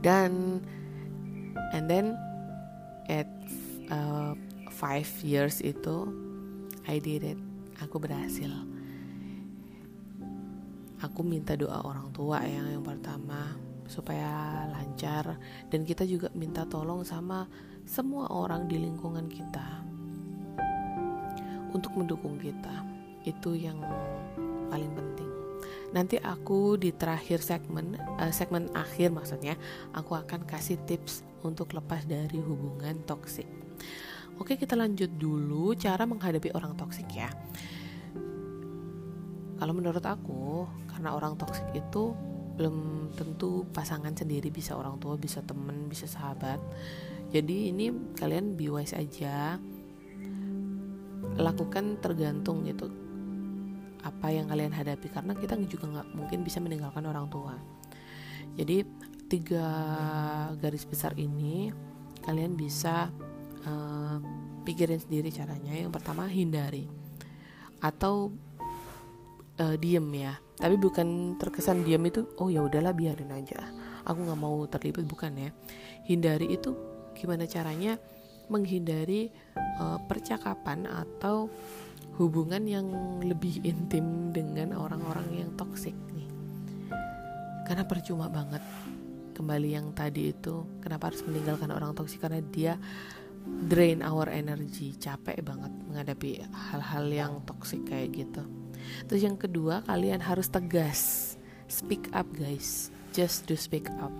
Dan 0.00 0.62
and 1.74 1.90
then 1.90 2.16
at 3.08 3.26
uh, 3.92 4.32
five 4.72 5.08
years 5.24 5.60
itu 5.64 6.08
I 6.88 7.00
did 7.00 7.36
it. 7.36 7.38
Aku 7.84 8.00
berhasil. 8.00 8.48
Aku 10.98 11.22
minta 11.22 11.54
doa 11.54 11.78
orang 11.84 12.10
tua 12.10 12.42
yang 12.42 12.66
yang 12.66 12.82
pertama 12.82 13.54
supaya 13.86 14.64
lancar. 14.72 15.38
Dan 15.68 15.84
kita 15.84 16.02
juga 16.08 16.32
minta 16.34 16.64
tolong 16.64 17.04
sama 17.04 17.46
semua 17.86 18.28
orang 18.32 18.66
di 18.66 18.80
lingkungan 18.80 19.28
kita 19.28 19.66
untuk 21.70 21.92
mendukung 21.94 22.40
kita. 22.40 22.82
Itu 23.22 23.52
yang 23.54 23.78
paling 24.72 24.92
penting. 24.96 25.30
Nanti 25.88 26.20
aku 26.20 26.76
di 26.76 26.92
terakhir 26.92 27.40
segmen 27.40 27.96
uh, 27.96 28.32
segmen 28.32 28.68
akhir 28.76 29.08
maksudnya 29.08 29.56
aku 29.96 30.16
akan 30.16 30.44
kasih 30.44 30.76
tips 30.84 31.24
untuk 31.40 31.72
lepas 31.72 32.04
dari 32.04 32.36
hubungan 32.40 33.00
toksik 33.08 33.57
Oke, 34.38 34.54
kita 34.54 34.78
lanjut 34.78 35.10
dulu 35.18 35.74
cara 35.74 36.06
menghadapi 36.06 36.54
orang 36.54 36.78
toksik 36.78 37.10
ya. 37.10 37.28
Kalau 39.58 39.74
menurut 39.74 40.02
aku, 40.06 40.70
karena 40.86 41.18
orang 41.18 41.34
toksik 41.34 41.66
itu 41.74 42.14
belum 42.58 43.10
tentu 43.14 43.66
pasangan 43.70 44.14
sendiri 44.14 44.50
bisa 44.50 44.78
orang 44.78 44.98
tua, 45.02 45.18
bisa 45.18 45.42
temen, 45.42 45.90
bisa 45.90 46.06
sahabat. 46.06 46.62
Jadi 47.34 47.70
ini 47.74 47.90
kalian 48.18 48.54
be 48.54 48.70
wise 48.70 48.94
aja. 48.94 49.58
Lakukan 51.38 51.98
tergantung 52.02 52.66
gitu 52.66 52.90
apa 54.02 54.30
yang 54.30 54.46
kalian 54.46 54.70
hadapi 54.70 55.10
karena 55.10 55.34
kita 55.34 55.58
juga 55.66 55.86
nggak 55.90 56.08
mungkin 56.14 56.46
bisa 56.46 56.62
meninggalkan 56.62 57.06
orang 57.06 57.26
tua. 57.26 57.58
Jadi 58.54 58.82
tiga 59.28 59.66
garis 60.58 60.86
besar 60.88 61.14
ini 61.18 61.70
kalian 62.24 62.58
bisa 62.58 63.12
pikirin 64.66 65.00
sendiri 65.00 65.32
caranya. 65.32 65.72
Yang 65.72 65.92
pertama 65.94 66.28
hindari. 66.28 66.88
Atau 67.80 68.34
uh, 69.58 69.76
diem 69.78 70.06
ya. 70.14 70.34
Tapi 70.58 70.74
bukan 70.74 71.38
terkesan 71.38 71.86
diem 71.86 72.02
itu 72.06 72.26
oh 72.42 72.50
ya 72.50 72.64
udahlah 72.64 72.92
biarin 72.92 73.30
aja. 73.32 73.70
Aku 74.04 74.24
nggak 74.24 74.40
mau 74.40 74.64
terlibat. 74.66 75.04
Bukan 75.06 75.32
ya. 75.38 75.50
Hindari 76.08 76.52
itu 76.52 76.74
gimana 77.14 77.44
caranya 77.50 77.98
menghindari 78.48 79.28
uh, 79.78 80.00
percakapan 80.08 80.88
atau 80.88 81.52
hubungan 82.16 82.64
yang 82.66 82.88
lebih 83.22 83.62
intim 83.62 84.34
dengan 84.34 84.74
orang-orang 84.74 85.46
yang 85.46 85.50
toksik 85.54 85.94
nih. 86.16 86.26
Karena 87.68 87.84
percuma 87.84 88.26
banget 88.26 88.64
kembali 89.38 89.68
yang 89.70 89.94
tadi 89.94 90.34
itu. 90.34 90.66
Kenapa 90.82 91.12
harus 91.12 91.22
meninggalkan 91.22 91.70
orang 91.70 91.94
toksik 91.94 92.18
karena 92.18 92.42
dia 92.50 92.74
drain 93.68 94.00
our 94.00 94.30
energy 94.30 94.96
capek 94.96 95.42
banget 95.44 95.72
menghadapi 95.90 96.46
hal-hal 96.72 97.06
yang 97.10 97.32
toxic 97.44 97.84
kayak 97.84 98.14
gitu. 98.14 98.42
Terus 99.10 99.22
yang 99.24 99.36
kedua 99.36 99.84
kalian 99.84 100.22
harus 100.22 100.48
tegas. 100.48 101.34
Speak 101.68 102.08
up 102.16 102.24
guys. 102.32 102.88
Just 103.12 103.44
do 103.44 103.58
speak 103.58 103.92
up. 104.00 104.12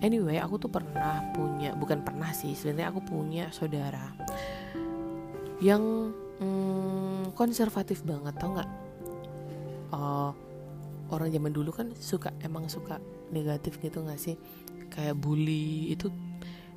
Anyway 0.00 0.38
aku 0.38 0.56
tuh 0.56 0.70
pernah 0.70 1.20
punya 1.34 1.76
bukan 1.76 2.00
pernah 2.00 2.30
sih 2.32 2.56
sebenarnya 2.56 2.88
aku 2.88 3.00
punya 3.04 3.52
saudara 3.52 4.16
yang 5.60 6.14
hmm, 6.40 7.36
konservatif 7.36 8.00
banget 8.02 8.32
tau 8.40 8.56
nggak? 8.56 8.70
Uh, 9.90 10.32
orang 11.12 11.28
zaman 11.28 11.52
dulu 11.52 11.70
kan 11.74 11.92
suka 11.98 12.32
emang 12.40 12.70
suka 12.70 12.96
negatif 13.28 13.76
gitu 13.82 14.00
nggak 14.00 14.20
sih? 14.20 14.36
Kayak 14.88 15.20
bully 15.20 15.92
itu 15.92 16.08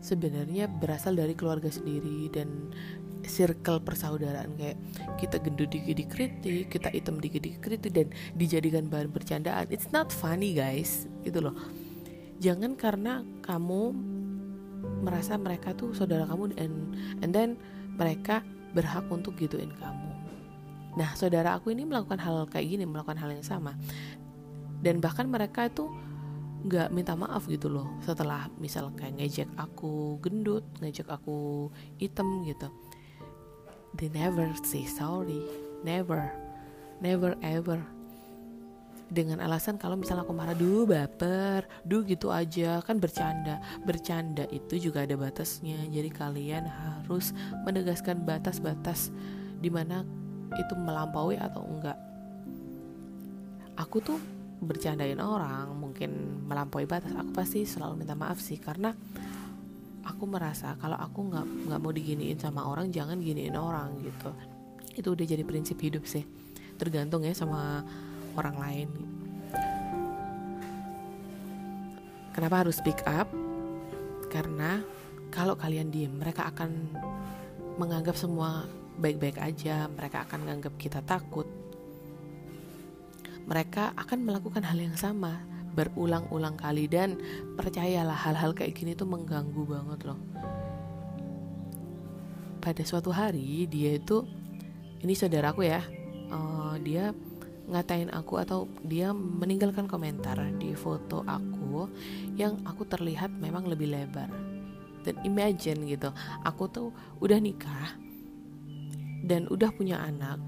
sebenarnya 0.03 0.67
berasal 0.67 1.15
dari 1.15 1.33
keluarga 1.33 1.71
sendiri 1.71 2.27
dan 2.29 2.75
circle 3.23 3.79
persaudaraan 3.79 4.51
kayak 4.59 4.75
kita 5.15 5.39
gendut 5.39 5.71
dikit 5.71 5.95
dikritik, 5.95 6.67
kita 6.67 6.91
hitam 6.91 7.23
dikit 7.23 7.39
dikritik 7.39 7.95
dan 7.95 8.11
dijadikan 8.35 8.91
bahan 8.91 9.07
bercandaan. 9.07 9.71
It's 9.71 9.87
not 9.95 10.11
funny 10.11 10.51
guys, 10.51 11.07
gitu 11.23 11.39
loh. 11.39 11.55
Jangan 12.43 12.75
karena 12.75 13.23
kamu 13.47 13.95
merasa 15.03 15.39
mereka 15.39 15.71
tuh 15.75 15.95
saudara 15.95 16.27
kamu 16.27 16.55
and 16.59 16.75
and 17.23 17.31
then 17.31 17.55
mereka 17.95 18.43
berhak 18.75 19.05
untuk 19.07 19.35
gituin 19.39 19.71
kamu 19.79 20.11
nah 20.93 21.09
saudara 21.17 21.57
aku 21.57 21.73
ini 21.73 21.87
melakukan 21.87 22.21
hal 22.21 22.45
kayak 22.51 22.69
gini 22.69 22.85
melakukan 22.85 23.17
hal 23.17 23.33
yang 23.33 23.45
sama 23.45 23.73
dan 24.83 25.01
bahkan 25.01 25.25
mereka 25.25 25.65
itu 25.71 25.89
nggak 26.63 26.95
minta 26.95 27.13
maaf 27.13 27.43
gitu 27.51 27.67
loh. 27.67 27.99
Setelah 28.03 28.47
misal 28.55 28.91
kayak 28.95 29.19
ngejek 29.19 29.49
aku 29.59 30.17
gendut 30.23 30.63
ngejek 30.79 31.11
aku 31.11 31.67
hitam 31.99 32.47
gitu. 32.47 32.71
They 33.99 34.09
never 34.09 34.49
say 34.65 34.87
sorry. 34.87 35.43
Never. 35.83 36.31
Never 37.03 37.35
ever. 37.43 37.83
Dengan 39.13 39.45
alasan 39.45 39.77
kalau 39.77 39.93
misalnya 39.93 40.25
aku 40.25 40.33
marah 40.33 40.57
dulu 40.57 40.95
baper. 40.95 41.67
Duh 41.85 42.01
gitu 42.07 42.33
aja. 42.33 42.81
Kan 42.81 42.97
bercanda. 42.97 43.61
Bercanda 43.85 44.47
itu 44.49 44.89
juga 44.89 45.05
ada 45.05 45.13
batasnya. 45.13 45.77
Jadi 45.91 46.09
kalian 46.09 46.65
harus 46.65 47.35
menegaskan 47.67 48.25
batas-batas 48.25 49.13
di 49.61 49.69
mana 49.69 50.01
itu 50.57 50.73
melampaui 50.73 51.37
atau 51.37 51.61
enggak. 51.67 51.99
Aku 53.77 54.01
tuh 54.01 54.17
bercandain 54.63 55.19
orang 55.19 55.69
mungkin 55.75 56.43
melampaui 56.47 56.87
batas 56.87 57.13
aku 57.13 57.31
pasti 57.35 57.67
selalu 57.67 58.03
minta 58.03 58.15
maaf 58.17 58.39
sih. 58.39 58.57
Karena 58.57 58.91
aku 60.03 60.23
merasa 60.27 60.75
kalau 60.79 60.99
aku 60.99 61.31
nggak 61.31 61.45
nggak 61.69 61.79
mau 61.79 61.91
diginiin 61.91 62.39
sama 62.39 62.67
orang 62.67 62.91
jangan 62.91 63.19
giniin 63.19 63.55
orang 63.55 63.99
gitu. 64.03 64.31
Itu 64.93 65.15
udah 65.15 65.25
jadi 65.25 65.43
prinsip 65.45 65.79
hidup 65.79 66.03
sih. 66.09 66.25
Tergantung 66.75 67.23
ya 67.23 67.31
sama 67.37 67.83
orang 68.35 68.55
lain. 68.57 68.89
Kenapa 72.33 72.65
harus 72.65 72.81
speak 72.81 73.05
up? 73.05 73.29
Karena 74.33 74.81
kalau 75.29 75.53
kalian 75.53 75.93
diem 75.93 76.09
mereka 76.17 76.49
akan 76.49 76.89
menganggap 77.77 78.17
semua 78.17 78.65
baik-baik 78.97 79.37
aja. 79.37 79.85
Mereka 79.85 80.25
akan 80.25 80.49
menganggap 80.49 80.73
kita 80.81 81.05
takut 81.05 81.45
mereka 83.53 83.93
akan 83.93 84.25
melakukan 84.25 84.65
hal 84.65 84.81
yang 84.81 84.97
sama 84.97 85.37
berulang-ulang 85.77 86.57
kali. 86.57 86.89
Dan 86.89 87.21
percayalah 87.53 88.17
hal-hal 88.17 88.57
kayak 88.57 88.73
gini 88.73 88.97
tuh 88.97 89.05
mengganggu 89.05 89.61
banget 89.61 90.09
loh. 90.09 90.17
Pada 92.57 92.81
suatu 92.81 93.13
hari 93.13 93.69
dia 93.69 94.01
itu 94.01 94.25
ini 95.05 95.13
saudaraku 95.13 95.69
ya 95.69 95.85
uh, 96.33 96.73
dia 96.81 97.13
ngatain 97.69 98.09
aku 98.09 98.41
atau 98.41 98.65
dia 98.81 99.13
meninggalkan 99.13 99.85
komentar 99.85 100.35
di 100.57 100.73
foto 100.73 101.21
aku 101.29 101.85
yang 102.33 102.57
aku 102.65 102.89
terlihat 102.89 103.29
memang 103.37 103.69
lebih 103.69 103.93
lebar. 103.93 104.33
Dan 105.05 105.21
imagine 105.21 105.85
gitu 105.85 106.09
aku 106.41 106.65
tuh 106.73 106.89
udah 107.21 107.37
nikah 107.37 108.01
dan 109.29 109.45
udah 109.51 109.69
punya 109.75 110.01
anak 110.01 110.41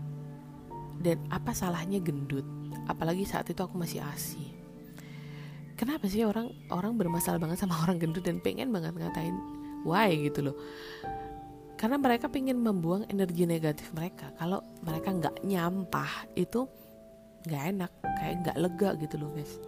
dan 1.03 1.19
apa 1.27 1.51
salahnya 1.51 1.99
gendut 1.99 2.47
apalagi 2.85 3.25
saat 3.25 3.49
itu 3.49 3.61
aku 3.61 3.75
masih 3.77 4.01
asi 4.01 4.55
kenapa 5.75 6.07
sih 6.07 6.23
orang 6.23 6.49
orang 6.71 6.95
bermasalah 6.95 7.37
banget 7.37 7.61
sama 7.61 7.77
orang 7.83 7.99
gendut 7.99 8.23
dan 8.23 8.39
pengen 8.39 8.71
banget 8.71 8.95
ngatain 8.95 9.35
why 9.85 10.09
gitu 10.09 10.49
loh? 10.51 10.57
Karena 11.77 12.01
mereka 12.01 12.25
pengen 12.27 12.65
membuang 12.65 13.05
energi 13.07 13.45
negatif 13.45 13.93
mereka. 13.93 14.33
Kalau 14.41 14.65
mereka 14.81 15.13
nggak 15.13 15.45
nyampah 15.45 16.33
itu 16.33 16.65
nggak 17.45 17.63
enak 17.77 17.91
kayak 18.17 18.35
nggak 18.41 18.57
lega 18.57 18.89
gitu 19.05 19.15
loh 19.21 19.29
guys. 19.37 19.61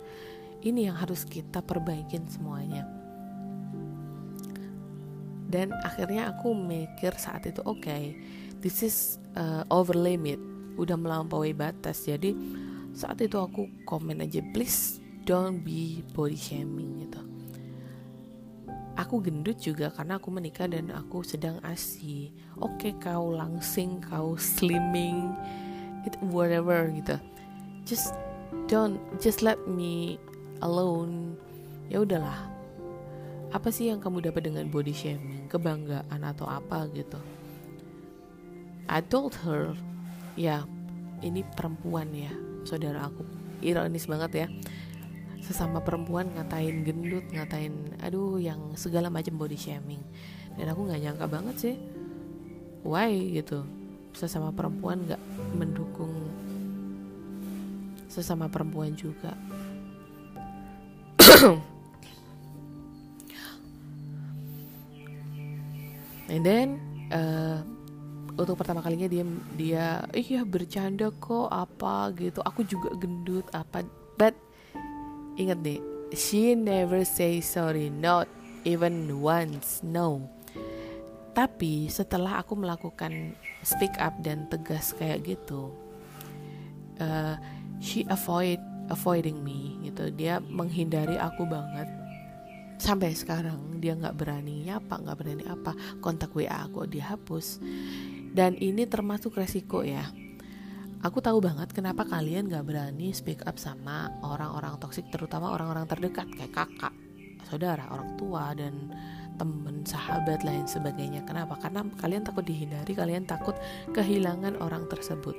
Ini 0.66 0.90
yang 0.90 0.98
harus 0.98 1.22
kita 1.22 1.62
perbaikin 1.62 2.26
semuanya. 2.26 2.90
Dan 5.48 5.72
akhirnya 5.86 6.34
aku 6.34 6.52
mikir 6.52 7.16
saat 7.16 7.48
itu 7.48 7.64
oke 7.64 7.80
okay, 7.80 8.18
this 8.60 8.82
is 8.82 9.22
uh, 9.38 9.64
over 9.70 9.94
limit. 9.94 10.42
Udah 10.80 10.98
melampaui 10.98 11.54
batas. 11.54 12.08
Jadi 12.08 12.34
saat 12.98 13.22
itu 13.22 13.38
aku 13.38 13.70
komen 13.86 14.26
aja 14.26 14.42
please 14.58 14.98
don't 15.30 15.62
be 15.62 16.02
body 16.18 16.34
shaming 16.34 17.06
gitu. 17.06 17.22
Aku 18.98 19.22
gendut 19.22 19.62
juga 19.62 19.94
karena 19.94 20.18
aku 20.18 20.34
menikah 20.34 20.66
dan 20.66 20.90
aku 20.90 21.22
sedang 21.22 21.62
asi 21.62 22.34
oke 22.58 22.74
okay, 22.82 22.98
kau 22.98 23.30
langsing 23.30 24.02
kau 24.02 24.34
slimming 24.34 25.30
it 26.10 26.18
whatever 26.34 26.90
gitu. 26.90 27.22
Just 27.86 28.18
don't 28.66 28.98
just 29.22 29.46
let 29.46 29.62
me 29.70 30.18
alone. 30.66 31.38
Ya 31.94 32.02
udahlah. 32.02 32.50
Apa 33.54 33.70
sih 33.70 33.94
yang 33.94 34.02
kamu 34.02 34.26
dapat 34.26 34.50
dengan 34.50 34.74
body 34.74 34.92
shaming? 34.98 35.46
Kebanggaan 35.54 36.26
atau 36.26 36.50
apa 36.50 36.90
gitu? 36.98 37.22
I 38.90 39.06
told 39.06 39.38
her 39.46 39.78
ya 40.34 40.66
ini 41.22 41.46
perempuan 41.54 42.10
ya 42.10 42.34
saudara 42.68 43.08
aku. 43.08 43.24
Ironis 43.64 44.04
banget 44.12 44.32
ya. 44.44 44.48
Sesama 45.40 45.80
perempuan 45.80 46.28
ngatain 46.36 46.84
gendut 46.84 47.24
ngatain 47.32 47.96
aduh 48.04 48.36
yang 48.36 48.76
segala 48.76 49.08
macam 49.08 49.40
body 49.40 49.56
shaming. 49.56 50.04
Dan 50.60 50.68
aku 50.68 50.84
nggak 50.92 51.00
nyangka 51.00 51.26
banget 51.32 51.56
sih. 51.56 51.80
Why 52.84 53.16
gitu? 53.32 53.64
Sesama 54.12 54.52
perempuan 54.52 55.08
nggak 55.08 55.24
mendukung 55.56 56.12
sesama 58.12 58.52
perempuan 58.52 58.92
juga. 58.98 59.32
And 66.28 66.44
then 66.44 66.76
uh, 67.14 67.64
untuk 68.38 68.56
pertama 68.56 68.86
kalinya 68.86 69.10
dia 69.10 69.26
dia 69.58 69.86
iya 70.14 70.46
bercanda 70.46 71.10
kok 71.18 71.50
apa 71.50 72.14
gitu. 72.16 72.40
Aku 72.46 72.62
juga 72.64 72.94
gendut 72.96 73.50
apa. 73.52 73.82
But 74.16 74.38
ingat 75.38 75.62
deh 75.66 75.82
she 76.16 76.56
never 76.56 77.04
say 77.04 77.44
sorry 77.44 77.92
not 77.92 78.30
even 78.64 79.20
once 79.20 79.84
no. 79.84 80.24
Tapi 81.36 81.86
setelah 81.90 82.42
aku 82.42 82.58
melakukan 82.58 83.38
speak 83.62 83.94
up 84.02 84.18
dan 84.26 84.50
tegas 84.50 84.94
kayak 84.98 85.22
gitu 85.38 85.70
uh, 86.98 87.38
she 87.78 88.06
avoid 88.10 88.58
avoiding 88.90 89.44
me 89.44 89.78
gitu. 89.86 90.10
Dia 90.14 90.42
menghindari 90.42 91.20
aku 91.20 91.46
banget. 91.46 91.88
Sampai 92.78 93.18
sekarang 93.18 93.82
dia 93.82 93.98
nggak 93.98 94.18
berani 94.18 94.70
apa 94.70 95.02
nggak 95.02 95.18
berani 95.18 95.46
apa. 95.46 95.74
Kontak 96.02 96.34
wa 96.34 96.46
aku 96.46 96.86
dihapus 96.90 97.62
dan 98.38 98.54
ini 98.62 98.86
termasuk 98.86 99.34
resiko 99.34 99.82
ya. 99.82 100.06
Aku 101.02 101.26
tahu 101.26 101.42
banget 101.42 101.74
kenapa 101.74 102.06
kalian 102.06 102.46
gak 102.46 102.70
berani 102.70 103.10
speak 103.10 103.42
up 103.50 103.58
sama 103.58 104.14
orang-orang 104.22 104.78
toksik 104.78 105.10
terutama 105.10 105.50
orang-orang 105.50 105.90
terdekat 105.90 106.30
kayak 106.38 106.54
kakak 106.54 106.94
saudara 107.50 107.90
orang 107.90 108.14
tua 108.18 108.54
dan 108.54 108.94
temen 109.42 109.86
sahabat 109.86 110.46
lain 110.46 110.70
sebagainya. 110.70 111.26
Kenapa? 111.26 111.58
Karena 111.58 111.86
kalian 111.98 112.26
takut 112.26 112.46
dihindari 112.46 112.94
kalian 112.94 113.26
takut 113.26 113.58
kehilangan 113.94 114.58
orang 114.62 114.86
tersebut. 114.90 115.34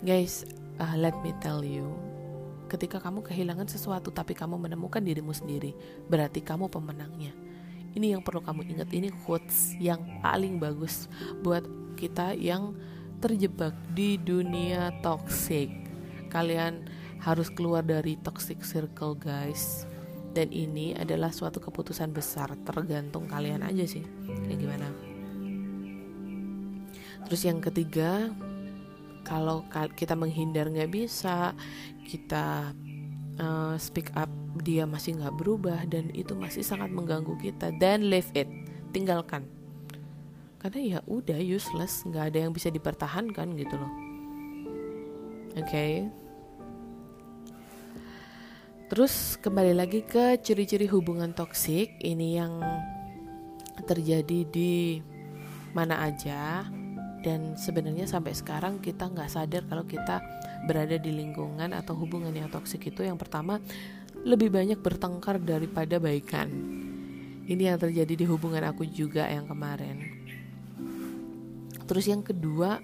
Guys 0.00 0.48
uh, 0.80 0.96
let 0.96 1.16
me 1.20 1.36
tell 1.44 1.60
you 1.60 1.92
ketika 2.72 3.04
kamu 3.04 3.20
kehilangan 3.20 3.68
sesuatu 3.68 4.08
tapi 4.08 4.32
kamu 4.32 4.56
menemukan 4.56 5.04
dirimu 5.04 5.36
sendiri 5.36 5.76
berarti 6.08 6.40
kamu 6.40 6.72
pemenangnya. 6.72 7.36
Ini 7.92 8.16
yang 8.16 8.24
perlu 8.24 8.40
kamu 8.40 8.64
ingat 8.72 8.88
ini 8.96 9.12
quotes 9.28 9.76
yang 9.76 10.00
paling 10.24 10.56
bagus 10.56 11.12
buat 11.44 11.81
kita 11.94 12.34
yang 12.36 12.74
terjebak 13.22 13.76
di 13.94 14.18
dunia 14.18 14.90
toxic. 15.00 15.70
Kalian 16.28 16.88
harus 17.22 17.46
keluar 17.52 17.86
dari 17.86 18.18
toxic 18.20 18.66
circle, 18.66 19.14
guys. 19.14 19.86
Dan 20.32 20.48
ini 20.48 20.96
adalah 20.96 21.28
suatu 21.28 21.60
keputusan 21.60 22.10
besar, 22.10 22.56
tergantung 22.64 23.28
kalian 23.28 23.62
aja 23.62 23.84
sih. 23.84 24.02
Kayak 24.48 24.58
gimana? 24.58 24.88
Terus 27.28 27.42
yang 27.46 27.60
ketiga, 27.62 28.32
kalau 29.22 29.62
kita 29.94 30.18
menghindar 30.18 30.66
nggak 30.72 30.90
bisa, 30.90 31.54
kita 32.08 32.74
uh, 33.38 33.76
speak 33.78 34.10
up 34.18 34.28
dia 34.60 34.84
masih 34.84 35.16
nggak 35.16 35.36
berubah 35.40 35.80
dan 35.88 36.12
itu 36.12 36.36
masih 36.36 36.60
sangat 36.60 36.92
mengganggu 36.92 37.38
kita, 37.40 37.72
dan 37.80 38.10
leave 38.10 38.28
it, 38.36 38.48
tinggalkan 38.92 39.48
karena 40.62 40.78
ya 40.78 40.98
udah 41.10 41.42
useless. 41.42 42.06
Nggak 42.06 42.24
ada 42.32 42.38
yang 42.46 42.52
bisa 42.54 42.70
dipertahankan 42.70 43.58
gitu 43.58 43.74
loh. 43.74 43.92
Oke. 45.58 45.68
Okay. 45.68 45.92
terus 48.92 49.40
kembali 49.40 49.72
lagi 49.72 50.04
ke 50.04 50.36
ciri-ciri 50.38 50.86
hubungan 50.86 51.34
toksik. 51.34 51.98
Ini 51.98 52.28
yang 52.44 52.62
terjadi 53.88 54.46
di 54.46 55.02
mana 55.74 56.06
aja. 56.06 56.62
Dan 57.22 57.54
sebenarnya 57.54 58.06
sampai 58.06 58.34
sekarang 58.34 58.82
kita 58.82 59.06
nggak 59.06 59.30
sadar 59.30 59.62
kalau 59.70 59.86
kita 59.86 60.20
berada 60.66 60.98
di 60.98 61.10
lingkungan 61.14 61.70
atau 61.70 61.96
hubungan 61.96 62.34
yang 62.34 62.52
toksik 62.52 62.92
itu. 62.92 63.02
Yang 63.02 63.26
pertama 63.26 63.58
lebih 64.22 64.52
banyak 64.52 64.78
bertengkar 64.78 65.40
daripada 65.40 65.96
baikan. 65.96 66.52
Ini 67.48 67.74
yang 67.74 67.78
terjadi 67.80 68.14
di 68.14 68.26
hubungan 68.28 68.62
aku 68.62 68.86
juga 68.86 69.26
yang 69.26 69.48
kemarin 69.48 70.21
terus 71.92 72.08
yang 72.08 72.24
kedua 72.24 72.80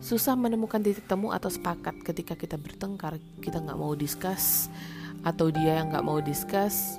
susah 0.00 0.32
menemukan 0.32 0.80
titik 0.80 1.04
temu 1.04 1.36
atau 1.36 1.52
sepakat 1.52 2.00
ketika 2.00 2.32
kita 2.32 2.56
bertengkar 2.56 3.20
kita 3.44 3.60
nggak 3.60 3.76
mau 3.76 3.92
discuss 3.92 4.72
atau 5.20 5.52
dia 5.52 5.84
yang 5.84 5.92
nggak 5.92 6.00
mau 6.00 6.16
discuss 6.24 6.96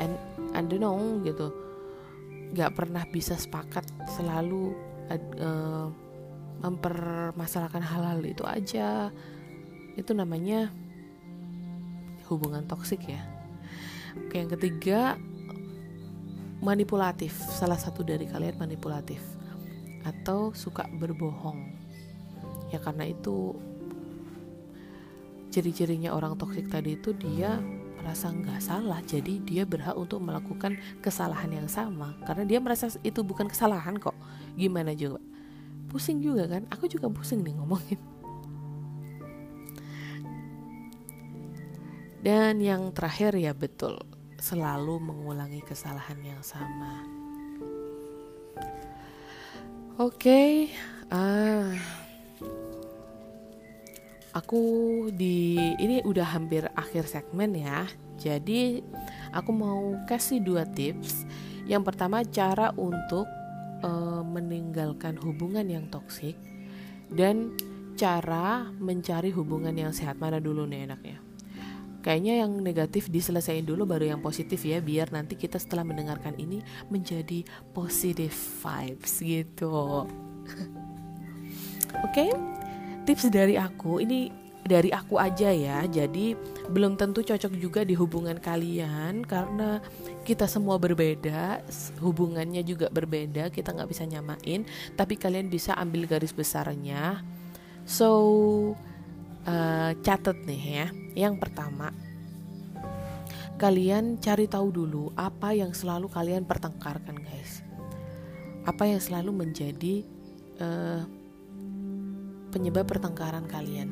and 0.00 0.16
I 0.56 0.64
don't 0.64 0.80
know 0.80 1.20
gitu. 1.20 1.52
Nggak 2.56 2.72
pernah 2.72 3.04
bisa 3.12 3.36
sepakat 3.36 3.84
selalu 4.16 4.72
uh, 5.36 5.92
mempermasalahkan 6.64 7.84
hal-hal 7.84 8.24
itu 8.24 8.44
aja. 8.48 9.12
Itu 10.00 10.16
namanya 10.16 10.72
hubungan 12.32 12.64
toksik 12.64 13.04
ya. 13.04 13.20
Oke 14.16 14.40
yang 14.40 14.48
ketiga 14.48 15.20
manipulatif. 16.64 17.36
Salah 17.52 17.76
satu 17.76 18.00
dari 18.00 18.24
kalian 18.24 18.56
manipulatif 18.56 19.31
atau 20.02 20.50
suka 20.54 20.86
berbohong. 20.90 21.72
Ya 22.72 22.78
karena 22.80 23.06
itu 23.06 23.54
ciri-cirinya 25.52 26.16
orang 26.16 26.40
toksik 26.40 26.72
tadi 26.72 26.96
itu 26.96 27.12
dia 27.12 27.60
merasa 28.00 28.32
nggak 28.32 28.60
salah. 28.64 28.98
Jadi 29.04 29.38
dia 29.44 29.62
berhak 29.62 29.94
untuk 29.94 30.18
melakukan 30.24 30.74
kesalahan 31.04 31.52
yang 31.52 31.68
sama. 31.68 32.16
Karena 32.26 32.48
dia 32.48 32.58
merasa 32.58 32.90
itu 33.04 33.22
bukan 33.22 33.46
kesalahan 33.46 34.00
kok. 34.00 34.16
Gimana 34.58 34.96
juga? 34.96 35.20
Pusing 35.92 36.24
juga 36.24 36.48
kan? 36.48 36.66
Aku 36.72 36.88
juga 36.88 37.12
pusing 37.12 37.44
nih 37.44 37.54
ngomongin. 37.60 38.00
Dan 42.22 42.62
yang 42.62 42.90
terakhir 42.94 43.36
ya 43.36 43.52
betul. 43.52 43.98
Selalu 44.42 44.98
mengulangi 44.98 45.62
kesalahan 45.62 46.18
yang 46.22 46.42
sama 46.42 47.21
Oke, 50.00 50.24
okay, 50.24 50.52
uh, 51.12 51.68
aku 54.32 54.62
di 55.12 55.60
ini 55.76 56.00
udah 56.00 56.32
hampir 56.32 56.64
akhir 56.72 57.04
segmen 57.04 57.52
ya. 57.52 57.84
Jadi 58.16 58.80
aku 59.36 59.52
mau 59.52 60.00
kasih 60.08 60.40
dua 60.40 60.64
tips. 60.64 61.28
Yang 61.68 61.92
pertama 61.92 62.24
cara 62.24 62.72
untuk 62.72 63.28
uh, 63.84 64.24
meninggalkan 64.24 65.20
hubungan 65.20 65.68
yang 65.68 65.84
toksik 65.92 66.40
dan 67.12 67.52
cara 67.92 68.72
mencari 68.80 69.28
hubungan 69.28 69.76
yang 69.76 69.92
sehat 69.92 70.16
mana 70.16 70.40
dulu 70.40 70.64
nih 70.64 70.88
enaknya 70.88 71.21
kayaknya 72.02 72.44
yang 72.44 72.52
negatif 72.58 73.08
diselesaikan 73.08 73.64
dulu 73.64 73.86
baru 73.86 74.12
yang 74.12 74.20
positif 74.20 74.66
ya 74.66 74.82
biar 74.82 75.14
nanti 75.14 75.38
kita 75.38 75.56
setelah 75.56 75.86
mendengarkan 75.86 76.34
ini 76.36 76.60
menjadi 76.90 77.46
positive 77.72 78.34
vibes 78.34 79.22
gitu. 79.22 80.04
Oke? 82.06 82.10
Okay? 82.10 82.30
tips 83.02 83.34
dari 83.34 83.58
aku 83.58 83.98
ini 83.98 84.30
dari 84.62 84.94
aku 84.94 85.18
aja 85.18 85.50
ya. 85.50 85.82
Jadi 85.90 86.38
belum 86.70 86.94
tentu 86.94 87.26
cocok 87.26 87.52
juga 87.58 87.82
di 87.82 87.98
hubungan 87.98 88.38
kalian 88.38 89.26
karena 89.26 89.82
kita 90.22 90.46
semua 90.46 90.78
berbeda 90.78 91.66
hubungannya 91.98 92.62
juga 92.62 92.86
berbeda 92.86 93.50
kita 93.50 93.74
nggak 93.74 93.90
bisa 93.90 94.06
nyamain 94.06 94.62
tapi 94.94 95.18
kalian 95.18 95.50
bisa 95.50 95.74
ambil 95.74 96.06
garis 96.06 96.30
besarnya. 96.30 97.26
So 97.82 98.78
uh, 99.46 99.92
catat 100.02 100.38
nih 100.44 100.62
ya. 100.62 100.86
Yang 101.28 101.34
pertama, 101.42 101.92
kalian 103.60 104.18
cari 104.18 104.48
tahu 104.48 104.68
dulu 104.72 105.12
apa 105.14 105.52
yang 105.52 105.70
selalu 105.76 106.08
kalian 106.08 106.48
pertengkarkan, 106.48 107.20
guys. 107.20 107.62
Apa 108.66 108.86
yang 108.86 109.02
selalu 109.02 109.30
menjadi 109.46 110.06
uh, 110.62 111.02
penyebab 112.52 112.86
pertengkaran 112.86 113.48
kalian. 113.48 113.90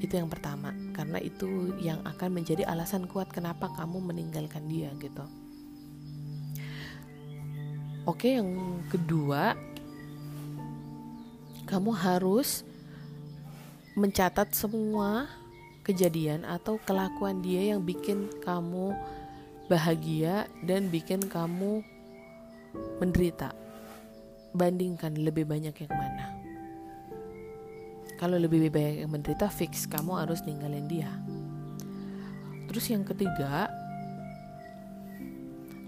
Itu 0.00 0.16
yang 0.16 0.32
pertama, 0.32 0.72
karena 0.96 1.20
itu 1.20 1.76
yang 1.76 2.00
akan 2.08 2.40
menjadi 2.40 2.64
alasan 2.64 3.04
kuat 3.04 3.28
kenapa 3.28 3.68
kamu 3.76 4.00
meninggalkan 4.00 4.64
dia 4.64 4.88
gitu. 4.96 5.24
Oke, 8.08 8.40
yang 8.40 8.80
kedua, 8.88 9.52
kamu 11.68 11.92
harus 11.92 12.64
mencatat 14.00 14.56
semua 14.56 15.28
kejadian 15.84 16.48
atau 16.48 16.80
kelakuan 16.88 17.44
dia 17.44 17.76
yang 17.76 17.84
bikin 17.84 18.32
kamu 18.40 18.96
bahagia 19.68 20.48
dan 20.64 20.88
bikin 20.88 21.20
kamu 21.28 21.84
menderita. 22.98 23.52
Bandingkan 24.50 25.14
lebih 25.14 25.46
banyak 25.46 25.76
yang 25.76 25.94
mana. 25.94 26.26
Kalau 28.18 28.36
lebih 28.36 28.68
banyak 28.68 29.06
yang 29.06 29.12
menderita, 29.12 29.48
fix 29.48 29.88
kamu 29.88 30.12
harus 30.26 30.44
ninggalin 30.44 30.84
dia. 30.90 31.08
Terus 32.68 32.84
yang 32.92 33.06
ketiga, 33.06 33.70